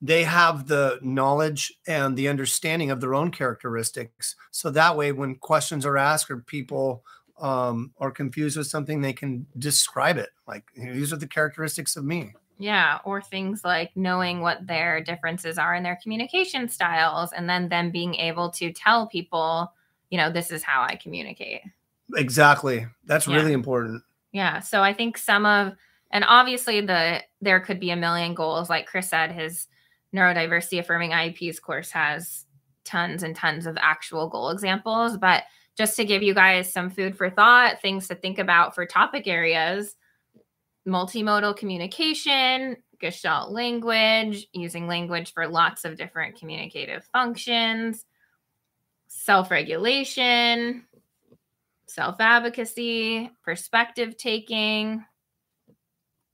they 0.00 0.24
have 0.24 0.66
the 0.66 0.98
knowledge 1.02 1.72
and 1.86 2.16
the 2.16 2.28
understanding 2.28 2.90
of 2.90 3.00
their 3.00 3.14
own 3.14 3.30
characteristics. 3.30 4.36
So 4.50 4.70
that 4.70 4.96
way, 4.96 5.12
when 5.12 5.36
questions 5.36 5.86
are 5.86 5.98
asked 5.98 6.30
or 6.30 6.38
people 6.38 7.04
um, 7.40 7.92
are 7.98 8.10
confused 8.10 8.56
with 8.56 8.66
something, 8.66 9.00
they 9.00 9.12
can 9.12 9.46
describe 9.58 10.16
it. 10.16 10.30
Like 10.46 10.64
these 10.74 11.12
are 11.12 11.16
the 11.16 11.26
characteristics 11.28 11.96
of 11.96 12.04
me. 12.04 12.34
Yeah, 12.58 12.98
or 13.04 13.22
things 13.22 13.62
like 13.64 13.92
knowing 13.96 14.40
what 14.40 14.66
their 14.66 15.00
differences 15.00 15.58
are 15.58 15.74
in 15.74 15.82
their 15.82 15.98
communication 16.02 16.68
styles, 16.68 17.32
and 17.32 17.48
then 17.48 17.68
them 17.68 17.90
being 17.90 18.14
able 18.16 18.50
to 18.50 18.72
tell 18.72 19.06
people, 19.06 19.72
you 20.10 20.18
know, 20.18 20.30
this 20.30 20.50
is 20.50 20.62
how 20.62 20.82
I 20.82 20.96
communicate. 20.96 21.62
Exactly. 22.16 22.86
That's 23.04 23.28
yeah. 23.28 23.36
really 23.36 23.52
important. 23.52 24.02
Yeah. 24.32 24.60
So 24.60 24.82
I 24.82 24.92
think 24.92 25.18
some 25.18 25.46
of 25.46 25.74
and 26.10 26.24
obviously 26.26 26.80
the 26.80 27.22
there 27.40 27.60
could 27.60 27.80
be 27.80 27.90
a 27.90 27.96
million 27.96 28.34
goals 28.34 28.70
like 28.70 28.86
chris 28.86 29.08
said 29.08 29.32
his 29.32 29.66
neurodiversity 30.14 30.78
affirming 30.78 31.10
ieps 31.10 31.60
course 31.60 31.90
has 31.90 32.44
tons 32.84 33.22
and 33.22 33.36
tons 33.36 33.66
of 33.66 33.76
actual 33.80 34.28
goal 34.28 34.50
examples 34.50 35.16
but 35.16 35.44
just 35.76 35.96
to 35.96 36.04
give 36.04 36.22
you 36.22 36.34
guys 36.34 36.72
some 36.72 36.90
food 36.90 37.16
for 37.16 37.30
thought 37.30 37.80
things 37.80 38.08
to 38.08 38.14
think 38.14 38.38
about 38.38 38.74
for 38.74 38.86
topic 38.86 39.26
areas 39.26 39.96
multimodal 40.86 41.56
communication 41.56 42.76
gestalt 43.00 43.52
language 43.52 44.46
using 44.52 44.86
language 44.86 45.32
for 45.32 45.46
lots 45.46 45.84
of 45.84 45.96
different 45.96 46.38
communicative 46.38 47.06
functions 47.12 48.04
self-regulation 49.08 50.84
self-advocacy 51.88 53.30
perspective 53.42 54.16
taking 54.16 55.04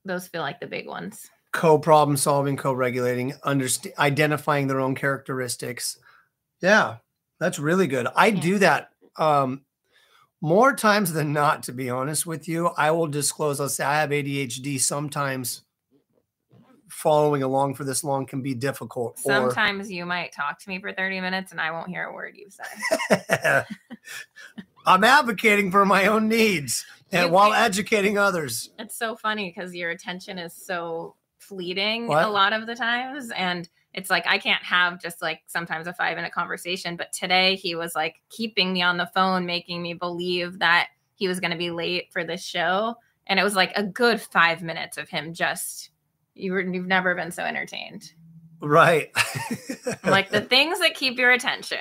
those 0.03 0.27
feel 0.27 0.41
like 0.41 0.59
the 0.59 0.67
big 0.67 0.87
ones. 0.87 1.29
Co-problem 1.51 2.17
solving, 2.17 2.57
co-regulating, 2.57 3.33
underst- 3.45 3.97
identifying 3.97 4.67
their 4.67 4.79
own 4.79 4.93
characteristics. 4.93 5.97
Yeah, 6.61 6.97
that's 7.39 7.59
really 7.59 7.87
good. 7.87 8.07
I 8.15 8.27
yeah. 8.27 8.41
do 8.41 8.59
that 8.59 8.89
um, 9.17 9.61
more 10.45 10.75
times 10.75 11.11
than 11.11 11.33
not, 11.33 11.63
to 11.63 11.71
be 11.71 11.89
honest 11.89 12.27
with 12.27 12.47
you. 12.47 12.67
I 12.77 12.91
will 12.91 13.07
disclose. 13.07 13.59
I'll 13.59 13.67
say 13.67 13.83
I 13.83 14.01
have 14.01 14.11
ADHD. 14.11 14.79
Sometimes 14.79 15.63
following 16.87 17.41
along 17.41 17.73
for 17.73 17.83
this 17.83 18.03
long 18.03 18.27
can 18.27 18.43
be 18.43 18.53
difficult. 18.53 19.17
Sometimes 19.17 19.89
or, 19.89 19.93
you 19.93 20.05
might 20.05 20.31
talk 20.31 20.59
to 20.59 20.69
me 20.69 20.79
for 20.79 20.93
30 20.93 21.19
minutes 21.19 21.51
and 21.51 21.59
I 21.59 21.71
won't 21.71 21.89
hear 21.89 22.03
a 22.03 22.13
word 22.13 22.37
you 22.37 22.49
say. 22.51 23.63
I'm 24.85 25.03
advocating 25.03 25.71
for 25.71 25.83
my 25.83 26.05
own 26.05 26.27
needs 26.27 26.85
and 27.11 27.31
while 27.31 27.51
educating 27.51 28.19
others. 28.19 28.69
It's 28.77 28.95
so 28.95 29.15
funny 29.15 29.49
because 29.49 29.73
your 29.73 29.89
attention 29.89 30.37
is 30.37 30.53
so 30.53 31.15
fleeting 31.39 32.05
what? 32.05 32.23
a 32.23 32.29
lot 32.29 32.53
of 32.53 32.67
the 32.67 32.75
times. 32.75 33.31
And 33.35 33.67
it's 33.95 34.09
like 34.09 34.27
I 34.27 34.37
can't 34.37 34.63
have 34.63 35.01
just 35.01 35.21
like 35.21 35.41
sometimes 35.47 35.87
a 35.87 35.93
five 35.93 36.17
minute 36.17 36.33
conversation. 36.33 36.97
But 36.97 37.13
today 37.13 37.55
he 37.55 37.75
was 37.75 37.95
like 37.95 38.21
keeping 38.29 38.73
me 38.73 38.81
on 38.81 38.97
the 38.97 39.09
phone, 39.15 39.45
making 39.45 39.81
me 39.81 39.93
believe 39.93 40.59
that 40.59 40.89
he 41.15 41.29
was 41.29 41.39
going 41.39 41.51
to 41.51 41.57
be 41.57 41.71
late 41.71 42.11
for 42.11 42.23
this 42.23 42.43
show. 42.43 42.95
And 43.25 43.39
it 43.39 43.43
was 43.43 43.55
like 43.55 43.71
a 43.75 43.83
good 43.83 44.21
five 44.21 44.61
minutes 44.61 44.97
of 44.97 45.09
him 45.09 45.33
just 45.33 45.91
you 46.33 46.51
were 46.51 46.61
you've 46.61 46.85
never 46.85 47.15
been 47.15 47.31
so 47.31 47.43
entertained. 47.43 48.11
Right. 48.61 49.11
like 50.03 50.29
the 50.29 50.41
things 50.41 50.79
that 50.79 50.93
keep 50.93 51.17
your 51.17 51.31
attention. 51.31 51.79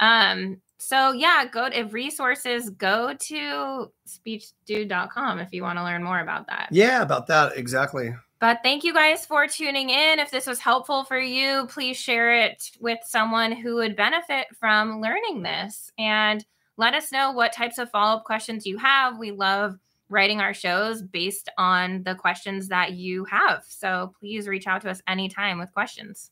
Um, 0.00 0.60
so 0.78 1.12
yeah, 1.12 1.44
go 1.50 1.70
to 1.70 1.78
if 1.78 1.92
resources, 1.92 2.70
go 2.70 3.14
to 3.14 3.92
speechdude.com 4.08 5.38
if 5.38 5.52
you 5.52 5.62
want 5.62 5.78
to 5.78 5.84
learn 5.84 6.02
more 6.02 6.18
about 6.18 6.48
that. 6.48 6.68
Yeah, 6.72 7.02
about 7.02 7.28
that. 7.28 7.56
Exactly. 7.56 8.12
But 8.38 8.60
thank 8.62 8.84
you 8.84 8.92
guys 8.92 9.24
for 9.24 9.46
tuning 9.46 9.88
in. 9.88 10.18
If 10.18 10.30
this 10.30 10.46
was 10.46 10.58
helpful 10.58 11.04
for 11.04 11.18
you, 11.18 11.66
please 11.70 11.96
share 11.96 12.38
it 12.38 12.70
with 12.80 12.98
someone 13.04 13.52
who 13.52 13.76
would 13.76 13.96
benefit 13.96 14.48
from 14.58 15.00
learning 15.00 15.42
this 15.42 15.90
and 15.98 16.44
let 16.76 16.92
us 16.92 17.10
know 17.10 17.32
what 17.32 17.54
types 17.54 17.78
of 17.78 17.90
follow 17.90 18.18
up 18.18 18.24
questions 18.24 18.66
you 18.66 18.76
have. 18.76 19.18
We 19.18 19.30
love 19.30 19.78
writing 20.10 20.40
our 20.40 20.52
shows 20.52 21.02
based 21.02 21.48
on 21.56 22.02
the 22.02 22.14
questions 22.14 22.68
that 22.68 22.92
you 22.92 23.24
have. 23.24 23.64
So 23.66 24.12
please 24.20 24.46
reach 24.46 24.66
out 24.66 24.82
to 24.82 24.90
us 24.90 25.00
anytime 25.08 25.58
with 25.58 25.72
questions. 25.72 26.30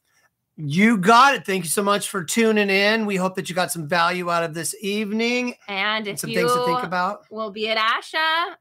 You 0.56 0.98
got 0.98 1.34
it. 1.34 1.44
Thank 1.44 1.64
you 1.64 1.70
so 1.70 1.82
much 1.82 2.08
for 2.08 2.22
tuning 2.22 2.70
in. 2.70 3.06
We 3.06 3.16
hope 3.16 3.34
that 3.34 3.48
you 3.48 3.54
got 3.54 3.72
some 3.72 3.88
value 3.88 4.30
out 4.30 4.44
of 4.44 4.54
this 4.54 4.76
evening 4.80 5.54
and, 5.66 6.06
and 6.06 6.18
some 6.18 6.30
things 6.30 6.52
to 6.52 6.64
think 6.66 6.84
about. 6.84 7.24
We'll 7.30 7.50
be 7.50 7.68
at 7.70 7.78
ASHA. 7.78 8.54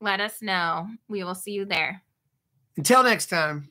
Let 0.00 0.20
us 0.20 0.42
know. 0.42 0.88
We 1.08 1.22
will 1.22 1.36
see 1.36 1.52
you 1.52 1.66
there. 1.66 2.02
Until 2.76 3.02
next 3.02 3.26
time. 3.26 3.68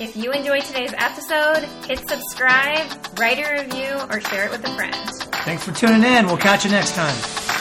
If 0.00 0.16
you 0.16 0.32
enjoyed 0.32 0.62
today's 0.62 0.94
episode, 0.96 1.64
hit 1.86 2.08
subscribe, 2.08 2.86
write 3.18 3.38
a 3.38 3.62
review, 3.62 3.96
or 4.10 4.20
share 4.20 4.46
it 4.46 4.50
with 4.50 4.64
a 4.64 4.74
friend. 4.76 4.94
Thanks 5.44 5.64
for 5.64 5.72
tuning 5.72 6.04
in. 6.04 6.26
We'll 6.26 6.36
catch 6.36 6.64
you 6.64 6.70
next 6.70 6.94
time. 6.94 7.57